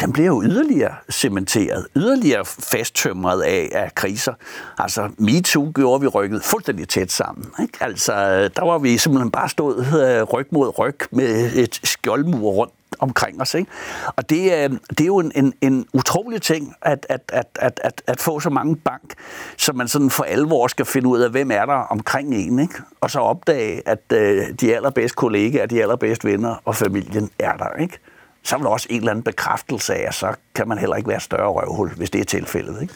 den 0.00 0.12
bliver 0.12 0.26
jo 0.26 0.42
yderligere 0.42 0.94
cementeret, 1.10 1.86
yderligere 1.96 2.44
fasttømret 2.44 3.42
af, 3.42 3.68
af 3.72 3.94
kriser. 3.94 4.32
Altså, 4.78 5.10
MeToo 5.18 5.72
gjorde 5.74 6.00
vi 6.00 6.06
rykket 6.06 6.42
fuldstændig 6.42 6.88
tæt 6.88 7.12
sammen. 7.12 7.46
Ikke? 7.62 7.78
Altså, 7.80 8.12
der 8.56 8.64
var 8.64 8.78
vi 8.78 8.98
simpelthen 8.98 9.30
bare 9.30 9.48
stået 9.48 9.78
øh, 9.78 10.22
ryg 10.22 10.46
mod 10.50 10.78
ryg 10.78 10.98
med 11.10 11.52
et 11.54 11.80
skjoldmur 11.84 12.50
rundt 12.50 12.72
omkring 12.98 13.40
os. 13.40 13.54
Ikke? 13.54 13.70
Og 14.16 14.30
det, 14.30 14.54
er, 14.54 14.68
det 14.68 15.00
er 15.00 15.06
jo 15.06 15.18
en, 15.18 15.32
en, 15.34 15.54
en 15.60 15.86
utrolig 15.92 16.42
ting 16.42 16.74
at, 16.82 17.06
at, 17.08 17.20
at, 17.28 17.46
at, 17.60 17.80
at, 17.84 18.02
at 18.06 18.20
få 18.20 18.40
så 18.40 18.50
mange 18.50 18.76
bank, 18.76 19.14
så 19.56 19.72
man 19.72 19.88
sådan 19.88 20.10
for 20.10 20.24
alvor 20.24 20.66
skal 20.66 20.84
finde 20.84 21.08
ud 21.08 21.20
af, 21.20 21.30
hvem 21.30 21.50
er 21.50 21.66
der 21.66 21.74
omkring 21.74 22.34
en, 22.34 22.58
ikke? 22.58 22.74
og 23.00 23.10
så 23.10 23.18
opdage, 23.18 23.88
at 23.88 24.12
øh, 24.12 24.44
de 24.60 24.76
allerbedste 24.76 25.16
kollegaer, 25.16 25.66
de 25.66 25.82
allerbedste 25.82 26.28
venner 26.28 26.62
og 26.64 26.76
familien 26.76 27.30
er 27.38 27.56
der. 27.56 27.80
Ikke? 27.80 27.98
Så 28.42 28.56
er 28.56 28.60
der 28.60 28.68
også 28.68 28.86
en 28.90 28.98
eller 28.98 29.10
anden 29.10 29.22
bekræftelse 29.22 29.94
af, 29.94 30.08
at 30.08 30.14
så 30.14 30.34
kan 30.54 30.68
man 30.68 30.78
heller 30.78 30.96
ikke 30.96 31.08
være 31.08 31.20
større 31.20 31.48
røvhul, 31.48 31.90
hvis 31.96 32.10
det 32.10 32.20
er 32.20 32.24
tilfældet. 32.24 32.82
Ikke? 32.82 32.94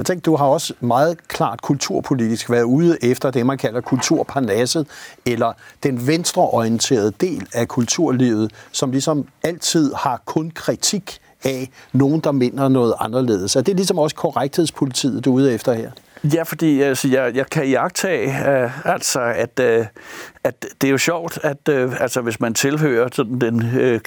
Jeg 0.00 0.06
tænker, 0.06 0.22
du 0.22 0.36
har 0.36 0.44
også 0.46 0.74
meget 0.80 1.28
klart 1.28 1.62
kulturpolitisk 1.62 2.50
været 2.50 2.62
ude 2.62 3.04
efter 3.04 3.30
det, 3.30 3.46
man 3.46 3.58
kalder 3.58 3.80
kulturparnasset, 3.80 4.86
eller 5.26 5.52
den 5.82 6.06
venstreorienterede 6.06 7.12
del 7.20 7.46
af 7.54 7.68
kulturlivet, 7.68 8.52
som 8.72 8.90
ligesom 8.90 9.26
altid 9.42 9.94
har 9.94 10.22
kun 10.24 10.50
kritik 10.50 11.18
af 11.44 11.70
nogen, 11.92 12.20
der 12.20 12.32
minder 12.32 12.68
noget 12.68 12.94
anderledes. 12.98 13.56
Er 13.56 13.60
det 13.60 13.76
ligesom 13.76 13.98
også 13.98 14.16
korrekthedspolitiet, 14.16 15.24
du 15.24 15.30
er 15.30 15.34
ude 15.34 15.54
efter 15.54 15.72
her? 15.72 15.90
Ja, 16.24 16.42
fordi 16.42 16.80
altså, 16.80 17.08
jeg, 17.08 17.36
jeg 17.36 17.50
kan 17.50 17.66
iagtage, 17.66 18.28
uh, 18.28 18.62
øh, 18.62 18.86
altså, 18.86 19.20
at, 19.20 19.60
uh, 19.60 19.86
at 20.44 20.66
det 20.80 20.86
er 20.86 20.90
jo 20.90 20.98
sjovt, 20.98 21.38
at 21.42 21.68
uh, 21.68 22.00
altså, 22.00 22.20
hvis 22.20 22.40
man 22.40 22.54
tilhører 22.54 23.08
sådan, 23.12 23.40
den 23.40 23.56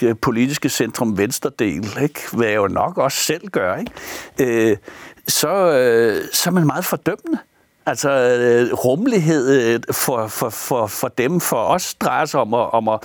uh, 0.04 0.18
politiske 0.22 0.70
centrum-venstre-del, 0.70 1.98
ikke, 2.02 2.22
hvad 2.34 2.48
jeg 2.48 2.56
jo 2.56 2.68
nok 2.68 2.98
også 2.98 3.18
selv 3.18 3.48
gør, 3.48 3.76
ikke, 3.76 4.72
uh, 4.72 4.78
så, 5.28 5.50
uh, 5.50 6.26
så 6.34 6.50
er 6.50 6.52
man 6.52 6.66
meget 6.66 6.86
fordømmende. 6.86 7.38
Altså 7.86 8.10
øh, 8.10 8.74
rummelighed 8.74 9.74
øh, 9.74 9.80
for, 9.92 10.28
for, 10.28 10.50
for, 10.50 10.88
for 10.88 11.08
dem, 11.08 11.40
for 11.40 11.58
os 11.58 11.96
drejer 11.96 12.26
sig 12.26 12.40
om 12.40 12.54
at, 12.54 12.74
om 12.74 12.90
at 12.90 13.00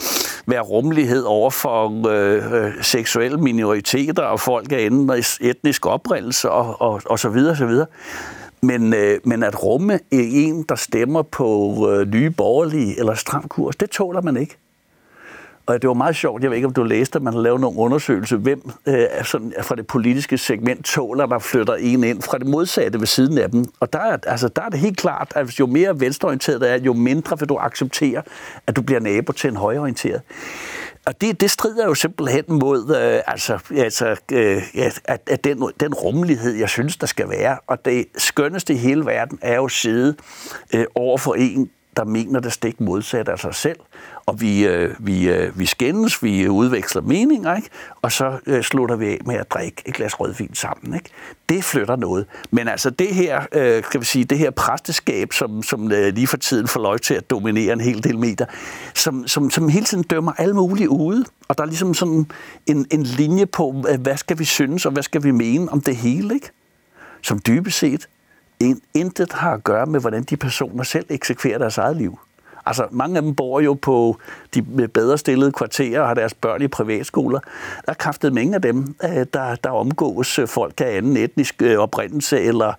være 0.47 0.61
rummelighed 0.61 1.23
over 1.23 1.51
for 1.51 2.09
øh, 2.09 2.53
øh, 2.53 2.73
seksuelle 2.83 3.38
minoriteter 3.38 4.23
og 4.23 4.40
folk 4.40 4.73
af 4.73 4.85
anden 4.85 5.23
etnisk 5.40 5.87
oprindelse 5.87 6.51
og, 6.51 6.81
og, 6.81 7.03
og 7.07 7.18
så 7.18 7.29
videre, 7.29 7.57
så 7.57 7.66
videre. 7.66 7.87
Men, 8.61 8.94
øh, 8.94 9.21
men 9.25 9.42
at 9.42 9.64
rumme 9.64 10.01
en, 10.11 10.62
der 10.68 10.75
stemmer 10.75 11.23
på 11.23 11.75
øh, 11.90 12.12
nye 12.12 12.31
borgerlige 12.31 12.99
eller 12.99 13.14
stram 13.14 13.49
kurs, 13.49 13.77
det 13.77 13.90
tåler 13.90 14.23
man 14.23 14.37
ikke. 14.37 14.57
Og 15.68 15.83
det 15.83 15.88
var 15.88 15.94
meget 15.94 16.16
sjovt, 16.16 16.42
jeg 16.42 16.51
ved 16.51 16.57
ikke, 16.57 16.66
om 16.66 16.73
du 16.73 16.83
læste, 16.83 17.16
at 17.16 17.23
man 17.23 17.33
har 17.33 17.40
lavet 17.40 17.61
nogle 17.61 17.79
undersøgelser, 17.79 18.37
hvem 18.37 18.71
øh, 18.87 19.05
sådan, 19.25 19.55
fra 19.62 19.75
det 19.75 19.87
politiske 19.87 20.38
segment 20.38 20.85
tåler, 20.85 21.27
der 21.27 21.38
flytter 21.38 21.75
en 21.75 22.05
ind 22.05 22.23
fra 22.23 22.38
det 22.38 22.47
modsatte 22.47 23.01
ved 23.01 23.07
siden 23.07 23.38
af 23.38 23.51
dem. 23.51 23.64
Og 23.81 23.92
der 23.92 23.99
er, 23.99 24.16
altså, 24.27 24.49
der 24.49 24.62
er 24.62 24.68
det 24.68 24.79
helt 24.79 24.97
klart, 24.97 25.33
at 25.35 25.61
jo 25.61 25.66
mere 25.66 26.01
venstreorienteret 26.01 26.61
det 26.61 26.71
er, 26.71 26.79
jo 26.79 26.92
mindre 26.92 27.38
vil 27.38 27.49
du 27.49 27.57
acceptere, 27.57 28.23
at 28.66 28.77
du 28.77 28.83
bliver 28.83 29.01
nabo 29.01 29.33
til 29.33 29.51
en 29.51 29.57
højreorienteret. 29.57 30.23
Og 31.09 31.21
det, 31.21 31.40
det 31.40 31.51
strider 31.51 31.85
jo 31.85 31.94
simpelthen 31.94 32.44
mod 32.49 32.97
øh, 32.97 33.23
altså, 33.27 33.59
altså, 33.77 34.16
øh, 34.33 34.62
at, 35.05 35.21
at 35.27 35.44
den, 35.44 35.71
den 35.81 35.94
rummelighed, 35.94 36.53
jeg 36.55 36.68
synes, 36.68 36.97
der 36.97 37.07
skal 37.07 37.29
være. 37.29 37.59
Og 37.66 37.85
det 37.85 38.07
skønneste 38.16 38.75
i 38.75 38.77
hele 38.77 39.07
verden 39.07 39.38
er 39.42 39.57
jo 39.57 39.64
at 39.64 39.71
sidde 39.71 40.16
øh, 40.75 40.87
over 40.94 41.18
for 41.18 41.35
en, 41.35 41.71
der 41.98 42.04
mener 42.04 42.40
det 42.40 42.52
stik 42.52 42.80
modsat 42.80 43.28
af 43.28 43.38
sig 43.38 43.54
selv. 43.54 43.76
Og 44.26 44.40
vi, 44.40 44.66
øh, 44.66 44.94
vi, 44.98 45.28
øh, 45.28 45.58
vi 45.58 45.66
skændes, 45.66 46.22
vi 46.22 46.48
udveksler 46.48 47.02
meninger, 47.02 47.56
ikke? 47.56 47.68
og 48.02 48.12
så 48.12 48.38
øh, 48.46 48.62
slutter 48.62 48.96
vi 48.96 49.06
af 49.06 49.18
med 49.26 49.34
at 49.34 49.50
drikke 49.50 49.82
et 49.87 49.94
glas 49.94 50.20
rødvin 50.20 50.54
sammen. 50.54 50.94
Ikke? 50.94 51.11
Det 51.48 51.64
flytter 51.64 51.96
noget. 51.96 52.26
Men 52.50 52.68
altså 52.68 52.90
det 52.90 53.14
her, 53.14 53.42
øh, 53.52 53.82
kan 53.82 54.00
vi 54.00 54.04
sige, 54.04 54.24
det 54.24 54.38
her 54.38 54.50
præsteskab, 54.50 55.32
som, 55.32 55.62
som 55.62 55.92
øh, 55.92 56.14
lige 56.14 56.26
for 56.26 56.37
tiden 56.37 56.68
får 56.68 56.80
lov 56.80 56.98
til 56.98 57.14
at 57.14 57.30
dominere 57.30 57.72
en 57.72 57.80
hel 57.80 58.04
del 58.04 58.18
meter, 58.18 58.46
som, 58.94 59.26
som, 59.26 59.50
som 59.50 59.68
hele 59.68 59.84
tiden 59.84 60.04
dømmer 60.04 60.32
alle 60.32 60.54
mulige 60.54 60.90
ude, 60.90 61.24
og 61.48 61.58
der 61.58 61.64
er 61.64 61.68
ligesom 61.68 61.94
sådan 61.94 62.26
en, 62.66 62.87
en 62.90 63.02
linje 63.02 63.46
på, 63.46 63.84
hvad 63.98 64.16
skal 64.16 64.38
vi 64.38 64.44
synes, 64.44 64.87
og 64.87 64.92
hvad 64.92 65.02
skal 65.02 65.22
vi 65.22 65.30
mene 65.30 65.72
om 65.72 65.80
det 65.80 65.96
hele, 65.96 66.34
ikke? 66.34 66.50
Som 67.22 67.40
dybest 67.46 67.78
set 67.78 68.08
intet 68.94 69.33
har 69.33 69.53
at 69.53 69.64
gøre 69.64 69.87
med, 69.87 70.01
hvordan 70.01 70.23
de 70.23 70.37
personer 70.37 70.83
selv 70.83 71.07
eksekverer 71.09 71.59
deres 71.59 71.79
eget 71.79 71.97
liv. 71.97 72.18
Altså, 72.68 72.87
mange 72.90 73.16
af 73.16 73.23
dem 73.23 73.35
bor 73.35 73.61
jo 73.61 73.75
på 73.75 74.16
de 74.55 74.62
bedre 74.88 75.18
stillede 75.18 75.53
kvarterer 75.53 76.01
og 76.01 76.07
har 76.07 76.14
deres 76.14 76.35
børn 76.35 76.62
i 76.62 76.68
privatskoler. 76.68 77.40
Der 77.87 77.92
er 77.92 77.94
kraftet 77.94 78.33
mange 78.33 78.55
af 78.55 78.62
dem, 78.62 78.94
øh, 79.05 79.27
der, 79.33 79.55
der 79.55 79.71
omgås 79.71 80.38
øh, 80.38 80.49
folk 80.49 80.81
af 80.81 80.97
anden 80.97 81.16
etnisk 81.16 81.62
øh, 81.62 81.79
oprindelse 81.79 82.40
eller, 82.40 82.73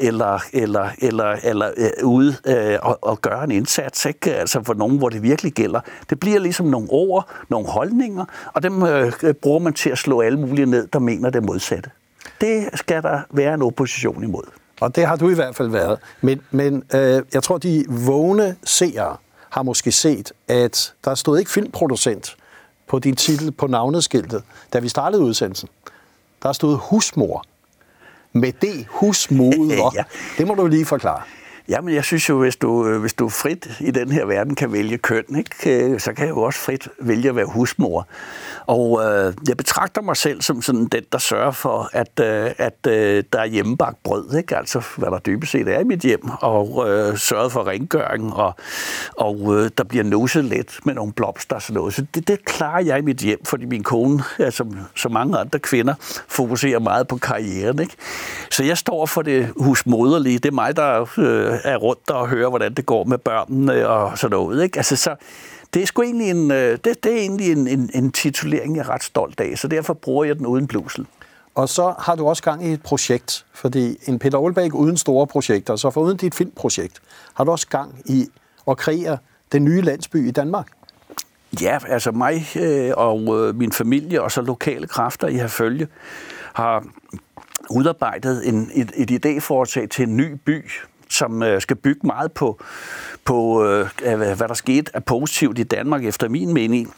eller, 0.00 0.38
eller, 0.52 0.88
eller, 1.02 1.36
eller 1.42 1.70
ude 2.04 2.36
og, 2.82 2.98
og 3.02 3.20
gøre 3.20 3.44
en 3.44 3.50
indsats. 3.50 4.06
Ikke? 4.06 4.34
Altså 4.34 4.62
for 4.62 4.74
nogen, 4.74 4.98
hvor 4.98 5.08
det 5.08 5.22
virkelig 5.22 5.52
gælder. 5.52 5.80
Det 6.10 6.20
bliver 6.20 6.38
ligesom 6.38 6.66
nogle 6.66 6.88
ord, 6.90 7.30
nogle 7.48 7.66
holdninger, 7.68 8.24
og 8.52 8.62
dem 8.62 8.82
øh, 8.82 9.12
bruger 9.42 9.58
man 9.58 9.72
til 9.72 9.90
at 9.90 9.98
slå 9.98 10.20
alle 10.20 10.38
mulige 10.40 10.66
ned, 10.66 10.86
der 10.86 10.98
mener 10.98 11.30
det 11.30 11.44
modsatte. 11.44 11.90
Det 12.40 12.68
skal 12.74 13.02
der 13.02 13.20
være 13.30 13.54
en 13.54 13.62
opposition 13.62 14.24
imod. 14.24 14.61
Og 14.82 14.96
det 14.96 15.06
har 15.06 15.16
du 15.16 15.30
i 15.30 15.34
hvert 15.34 15.56
fald 15.56 15.68
været. 15.68 15.98
Men, 16.20 16.40
men 16.50 16.82
øh, 16.94 17.22
jeg 17.34 17.42
tror, 17.42 17.58
de 17.58 17.84
vågne 17.88 18.56
seere 18.64 19.16
har 19.50 19.62
måske 19.62 19.92
set, 19.92 20.32
at 20.48 20.94
der 21.04 21.14
stod 21.14 21.38
ikke 21.38 21.50
filmproducent 21.50 22.36
på 22.88 22.98
din 22.98 23.16
titel 23.16 23.52
på 23.52 23.66
navneskiltet, 23.66 24.42
da 24.72 24.78
vi 24.78 24.88
startede 24.88 25.22
udsendelsen. 25.22 25.68
Der 26.42 26.52
stod 26.52 26.76
husmor. 26.76 27.44
Med 28.32 28.52
det 28.52 28.86
husmoder. 28.90 29.90
ja. 29.98 30.04
Det 30.38 30.46
må 30.46 30.54
du 30.54 30.66
lige 30.66 30.84
forklare. 30.84 31.22
Jamen, 31.68 31.94
jeg 31.94 32.04
synes 32.04 32.28
jo, 32.28 32.38
hvis 32.38 32.56
du, 32.56 32.86
øh, 32.86 33.00
hvis 33.00 33.12
du 33.12 33.28
frit 33.28 33.68
i 33.80 33.90
den 33.90 34.12
her 34.12 34.24
verden 34.24 34.54
kan 34.54 34.72
vælge 34.72 34.98
køn, 34.98 35.24
ikke, 35.36 35.84
øh, 35.84 36.00
så 36.00 36.12
kan 36.12 36.26
jeg 36.26 36.30
jo 36.30 36.42
også 36.42 36.58
frit 36.58 36.88
vælge 37.00 37.28
at 37.28 37.36
være 37.36 37.46
husmor. 37.46 38.08
Og 38.66 39.00
øh, 39.04 39.34
jeg 39.48 39.56
betragter 39.56 40.02
mig 40.02 40.16
selv 40.16 40.42
som 40.42 40.62
sådan 40.62 40.84
den, 40.86 41.02
der 41.12 41.18
sørger 41.18 41.50
for, 41.50 41.90
at, 41.92 42.20
øh, 42.20 42.50
at 42.58 42.86
øh, 42.88 43.24
der 43.32 43.38
er 43.38 43.46
hjemmebagt 43.46 44.02
brød, 44.02 44.34
ikke? 44.36 44.56
altså 44.56 44.82
hvad 44.96 45.10
der 45.10 45.18
dybest 45.18 45.52
set 45.52 45.68
er 45.68 45.80
i 45.80 45.84
mit 45.84 46.00
hjem, 46.00 46.30
og 46.40 46.90
øh, 46.90 47.18
sørger 47.18 47.48
for 47.48 47.66
rengøring, 47.66 48.34
og, 48.34 48.54
og 49.16 49.54
øh, 49.56 49.70
der 49.78 49.84
bliver 49.84 50.04
nuset 50.04 50.44
let 50.44 50.78
med 50.84 50.94
nogle 50.94 51.12
blomster 51.12 51.56
og 51.56 51.62
sådan 51.62 51.74
noget. 51.74 51.94
Så 51.94 52.06
det, 52.14 52.28
det 52.28 52.44
klarer 52.44 52.84
jeg 52.84 52.98
i 52.98 53.02
mit 53.02 53.18
hjem, 53.18 53.44
fordi 53.44 53.64
min 53.64 53.82
kone, 53.82 54.22
ja, 54.38 54.50
som 54.50 54.78
så 54.96 55.08
mange 55.08 55.38
andre 55.38 55.58
kvinder, 55.58 55.94
fokuserer 56.28 56.78
meget 56.78 57.08
på 57.08 57.16
karrieren. 57.16 57.78
Ikke? 57.78 57.94
Så 58.50 58.64
jeg 58.64 58.78
står 58.78 59.06
for 59.06 59.22
det 59.22 59.48
husmoderlige. 59.56 60.38
Det 60.38 60.48
er 60.48 60.52
mig, 60.52 60.76
der 60.76 61.18
øh, 61.18 61.51
er 61.64 61.76
rundt 61.76 62.10
og 62.10 62.28
hører, 62.28 62.48
hvordan 62.48 62.74
det 62.74 62.86
går 62.86 63.04
med 63.04 63.18
børnene 63.18 63.88
og 63.88 64.18
sådan 64.18 64.36
noget. 64.36 64.62
Ikke? 64.62 64.78
Altså, 64.78 64.96
så, 64.96 65.16
det 65.74 65.82
er 65.82 65.86
sgu 65.86 66.02
egentlig 66.02 66.30
en, 66.30 66.50
øh, 66.50 66.78
det, 66.84 67.04
det 67.04 67.12
er 67.12 67.16
egentlig 67.16 67.52
en, 67.52 67.68
en, 67.68 67.90
en 67.94 68.12
titulering, 68.12 68.76
jeg 68.76 68.82
er 68.82 68.88
ret 68.88 69.02
stolt 69.02 69.40
af, 69.40 69.58
så 69.58 69.68
derfor 69.68 69.94
bruger 69.94 70.24
jeg 70.24 70.38
den 70.38 70.46
uden 70.46 70.66
blusel. 70.66 71.06
Og 71.54 71.68
så 71.68 71.94
har 71.98 72.14
du 72.14 72.28
også 72.28 72.42
gang 72.42 72.66
i 72.66 72.72
et 72.72 72.82
projekt, 72.82 73.46
fordi 73.54 73.96
en 74.06 74.18
Peter 74.18 74.38
Olbæk 74.38 74.74
uden 74.74 74.96
store 74.96 75.26
projekter, 75.26 75.76
så 75.76 75.90
for 75.90 76.00
uden 76.00 76.16
dit 76.16 76.34
filmprojekt, 76.34 77.02
har 77.34 77.44
du 77.44 77.50
også 77.50 77.68
gang 77.68 78.02
i 78.04 78.26
at 78.68 78.76
kreere 78.76 79.18
den 79.52 79.64
nye 79.64 79.80
landsby 79.80 80.28
i 80.28 80.30
Danmark. 80.30 80.66
Ja, 81.60 81.78
altså 81.88 82.10
mig 82.10 82.46
øh, 82.56 82.92
og 82.96 83.38
øh, 83.38 83.56
min 83.56 83.72
familie 83.72 84.22
og 84.22 84.32
så 84.32 84.42
lokale 84.42 84.86
kræfter 84.86 85.28
i 85.28 85.34
Herfølge 85.34 85.88
har 86.52 86.84
udarbejdet 87.70 88.48
en, 88.48 88.70
et, 88.74 88.92
et 88.96 89.26
idéforetag 89.26 89.88
til 89.88 90.08
en 90.08 90.16
ny 90.16 90.36
by, 90.44 90.70
som 91.12 91.42
øh, 91.42 91.60
skal 91.60 91.76
bygge 91.76 92.06
meget 92.06 92.32
på, 92.32 92.60
på 93.24 93.64
øh, 93.64 93.88
hvad 94.16 94.48
der 94.48 94.54
skete 94.54 94.96
af 94.96 95.04
positivt 95.04 95.58
i 95.58 95.62
Danmark, 95.62 96.04
efter 96.04 96.28
min 96.28 96.54
mening 96.54 96.94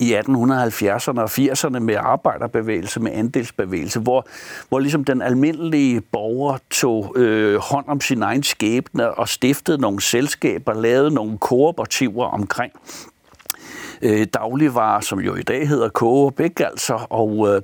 i 0.00 0.14
1870'erne 0.14 1.20
og 1.20 1.30
80'erne 1.30 1.78
med 1.78 1.96
arbejderbevægelse, 1.98 3.00
med 3.00 3.12
andelsbevægelse, 3.14 4.00
hvor, 4.00 4.26
hvor 4.68 4.78
ligesom 4.78 5.04
den 5.04 5.22
almindelige 5.22 6.00
borger 6.00 6.58
tog 6.70 7.12
øh, 7.16 7.58
hånd 7.58 7.88
om 7.88 8.00
sin 8.00 8.22
egen 8.22 8.42
skæbne 8.42 9.10
og 9.10 9.28
stiftede 9.28 9.78
nogle 9.78 10.00
selskaber, 10.00 10.74
lavede 10.74 11.10
nogle 11.10 11.38
kooperativer 11.38 12.24
omkring 12.24 12.72
øh, 14.04 14.26
dagligvarer, 14.34 15.00
som 15.00 15.20
jo 15.20 15.34
i 15.34 15.42
dag 15.42 15.68
hedder 15.68 15.88
koge 15.88 16.26
og 16.26 16.34
bæk, 16.34 16.60
altså, 16.60 17.06
og 17.10 17.48
øh, 17.48 17.62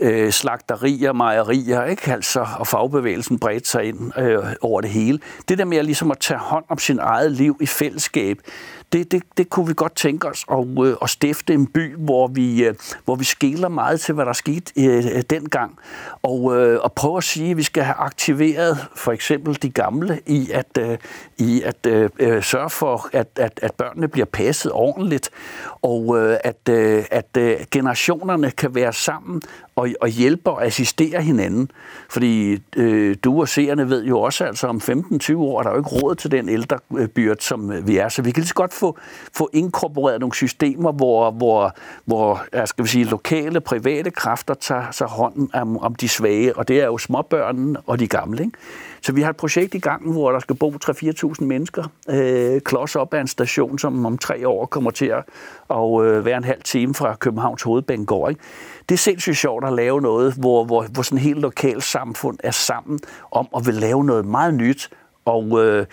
øh, 0.00 0.32
slagterier, 0.32 1.12
mejerier, 1.12 1.84
ikke 1.84 2.12
altså, 2.12 2.46
og 2.58 2.66
fagbevægelsen 2.66 3.38
bredte 3.38 3.68
sig 3.68 3.84
ind 3.84 4.18
øh, 4.18 4.38
over 4.60 4.80
det 4.80 4.90
hele. 4.90 5.18
Det 5.48 5.58
der 5.58 5.64
med 5.64 5.78
at, 5.78 5.84
ligesom 5.84 6.10
at 6.10 6.18
tage 6.18 6.40
hånd 6.40 6.64
om 6.68 6.78
sin 6.78 6.98
eget 6.98 7.32
liv 7.32 7.56
i 7.60 7.66
fællesskab, 7.66 8.38
det, 8.92 9.12
det, 9.12 9.22
det 9.36 9.50
kunne 9.50 9.66
vi 9.66 9.74
godt 9.76 9.96
tænke 9.96 10.28
os 10.28 10.44
at, 10.50 10.86
øh, 10.86 10.96
at 11.02 11.10
stifte 11.10 11.54
en 11.54 11.66
by, 11.66 11.96
hvor 11.96 12.26
vi, 12.26 12.64
øh, 12.64 12.74
hvor 13.04 13.14
vi 13.14 13.24
skæler 13.24 13.68
meget 13.68 14.00
til, 14.00 14.14
hvad 14.14 14.26
der 14.26 14.32
skete 14.32 14.72
øh, 14.76 15.22
dengang, 15.30 15.78
og, 16.22 16.56
øh, 16.56 16.80
og 16.82 16.92
prøve 16.92 17.16
at 17.16 17.24
sige, 17.24 17.50
at 17.50 17.56
vi 17.56 17.62
skal 17.62 17.82
have 17.82 17.94
aktiveret 17.94 18.86
for 18.94 19.12
eksempel 19.12 19.62
de 19.62 19.70
gamle 19.70 20.20
i 20.26 20.50
at, 20.52 20.78
øh, 20.78 20.98
i 21.38 21.62
at 21.62 21.86
øh, 21.86 22.10
øh 22.18 22.42
sørge 22.42 22.70
for, 22.70 23.08
at, 23.12 23.28
at, 23.36 23.60
at 23.62 23.74
børnene 23.74 24.08
bliver 24.08 24.26
passet 24.26 24.72
ordentligt, 24.72 25.30
og 25.82 26.18
øh, 26.18 26.36
at, 26.44 26.68
øh, 26.68 27.04
at 27.10 27.36
øh, 27.38 27.56
generationerne 27.70 28.50
kan 28.50 28.74
være 28.74 28.92
sammen 28.92 29.42
og, 29.76 29.88
og 30.00 30.08
hjælpe 30.08 30.50
og 30.50 30.66
assistere 30.66 31.22
hinanden. 31.22 31.70
Fordi 32.08 32.62
øh, 32.76 33.16
du 33.24 33.40
og 33.40 33.48
seerne 33.48 33.90
ved 33.90 34.04
jo 34.04 34.20
også, 34.20 34.44
altså 34.44 34.66
om 34.66 34.76
15-20 34.76 35.36
år 35.36 35.58
er 35.58 35.62
der 35.62 35.70
jo 35.70 35.76
ikke 35.76 35.88
råd 35.88 36.14
til 36.14 36.30
den 36.30 36.48
ældrebyrd, 36.48 37.36
som 37.40 37.72
øh, 37.72 37.88
vi 37.88 37.96
er. 37.96 38.08
Så 38.08 38.22
vi 38.22 38.30
kan 38.30 38.40
lige 38.40 38.48
så 38.48 38.54
godt 38.54 38.74
få, 38.76 38.98
få 39.32 39.50
inkorporeret 39.52 40.20
nogle 40.20 40.34
systemer, 40.34 40.92
hvor, 40.92 41.30
hvor, 41.30 41.74
hvor 42.04 42.42
skal 42.64 42.84
vi 42.84 42.88
sige, 42.88 43.04
lokale, 43.04 43.60
private 43.60 44.10
kræfter 44.10 44.54
tager 44.54 44.90
sig 44.90 45.06
hånden 45.06 45.50
om, 45.54 45.78
om 45.78 45.94
de 45.94 46.08
svage, 46.08 46.56
og 46.56 46.68
det 46.68 46.80
er 46.80 46.86
jo 46.86 46.98
småbørnene 46.98 47.80
og 47.86 47.98
de 47.98 48.08
gamle. 48.08 48.44
Ikke? 48.44 48.58
Så 49.02 49.12
vi 49.12 49.22
har 49.22 49.30
et 49.30 49.36
projekt 49.36 49.74
i 49.74 49.78
gang, 49.78 50.12
hvor 50.12 50.32
der 50.32 50.38
skal 50.38 50.56
bo 50.56 50.70
3-4.000 50.70 51.44
mennesker, 51.44 51.84
øh, 52.10 52.60
klods 52.60 52.96
op 52.96 53.14
af 53.14 53.20
en 53.20 53.26
station, 53.26 53.78
som 53.78 54.06
om 54.06 54.18
tre 54.18 54.48
år 54.48 54.66
kommer 54.66 54.90
til 54.90 55.06
at 55.06 55.24
og, 55.68 56.06
øh, 56.06 56.24
være 56.24 56.36
en 56.36 56.44
halv 56.44 56.62
time 56.62 56.94
fra 56.94 57.14
Københavns 57.14 57.62
hovedbanegård. 57.62 58.30
Ikke? 58.30 58.42
Det 58.88 58.94
er 58.94 58.98
sindssygt 58.98 59.36
sjovt 59.36 59.64
at 59.64 59.72
lave 59.72 60.00
noget, 60.00 60.34
hvor, 60.34 60.64
hvor, 60.64 60.82
hvor 60.82 61.02
sådan 61.02 61.18
et 61.18 61.22
helt 61.22 61.40
lokalt 61.40 61.84
samfund 61.84 62.38
er 62.44 62.50
sammen 62.50 63.00
om 63.30 63.48
at 63.56 63.66
vil 63.66 63.74
lave 63.74 64.04
noget 64.04 64.24
meget 64.24 64.54
nyt, 64.54 64.90
og 65.26 65.64
øh, 65.64 65.86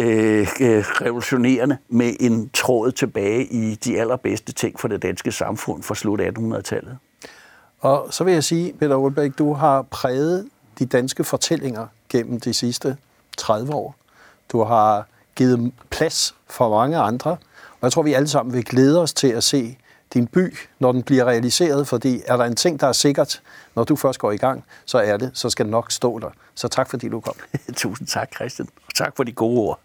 øh, 0.00 0.40
øh, 0.60 0.84
revolutionerende 0.84 1.76
med 1.88 2.12
en 2.20 2.50
tråd 2.54 2.92
tilbage 2.92 3.44
i 3.44 3.74
de 3.74 4.00
allerbedste 4.00 4.52
ting 4.52 4.80
for 4.80 4.88
det 4.88 5.02
danske 5.02 5.32
samfund 5.32 5.82
fra 5.82 5.94
slut 5.94 6.20
1800-tallet. 6.20 6.98
Og 7.80 8.06
så 8.10 8.24
vil 8.24 8.34
jeg 8.34 8.44
sige, 8.44 8.72
Peter 8.72 8.96
Olbæk, 8.96 9.38
du 9.38 9.52
har 9.52 9.82
præget 9.82 10.48
de 10.78 10.86
danske 10.86 11.24
fortællinger 11.24 11.86
gennem 12.08 12.40
de 12.40 12.54
sidste 12.54 12.96
30 13.36 13.74
år. 13.74 13.94
Du 14.52 14.62
har 14.62 15.06
givet 15.36 15.72
plads 15.90 16.34
for 16.48 16.68
mange 16.68 16.98
andre, 16.98 17.30
og 17.30 17.82
jeg 17.82 17.92
tror, 17.92 18.02
vi 18.02 18.12
alle 18.12 18.28
sammen 18.28 18.54
vil 18.54 18.64
glæde 18.64 19.02
os 19.02 19.12
til 19.12 19.28
at 19.28 19.44
se 19.44 19.76
din 20.14 20.26
by, 20.26 20.56
når 20.78 20.92
den 20.92 21.02
bliver 21.02 21.24
realiseret, 21.24 21.88
fordi 21.88 22.22
er 22.26 22.36
der 22.36 22.44
en 22.44 22.56
ting, 22.56 22.80
der 22.80 22.86
er 22.86 22.92
sikkert, 22.92 23.42
når 23.74 23.84
du 23.84 23.96
først 23.96 24.18
går 24.18 24.32
i 24.32 24.36
gang, 24.36 24.64
så 24.84 24.98
er 24.98 25.16
det, 25.16 25.30
så 25.34 25.50
skal 25.50 25.64
den 25.64 25.70
nok 25.70 25.92
stå 25.92 26.18
der. 26.18 26.30
Så 26.54 26.68
tak 26.68 26.90
fordi 26.90 27.08
du 27.08 27.20
kom. 27.20 27.34
Tusind 27.76 28.08
tak, 28.08 28.34
Christian. 28.34 28.68
Og 28.86 28.94
tak 28.94 29.16
for 29.16 29.24
de 29.24 29.32
gode 29.32 29.58
ord. 29.58 29.80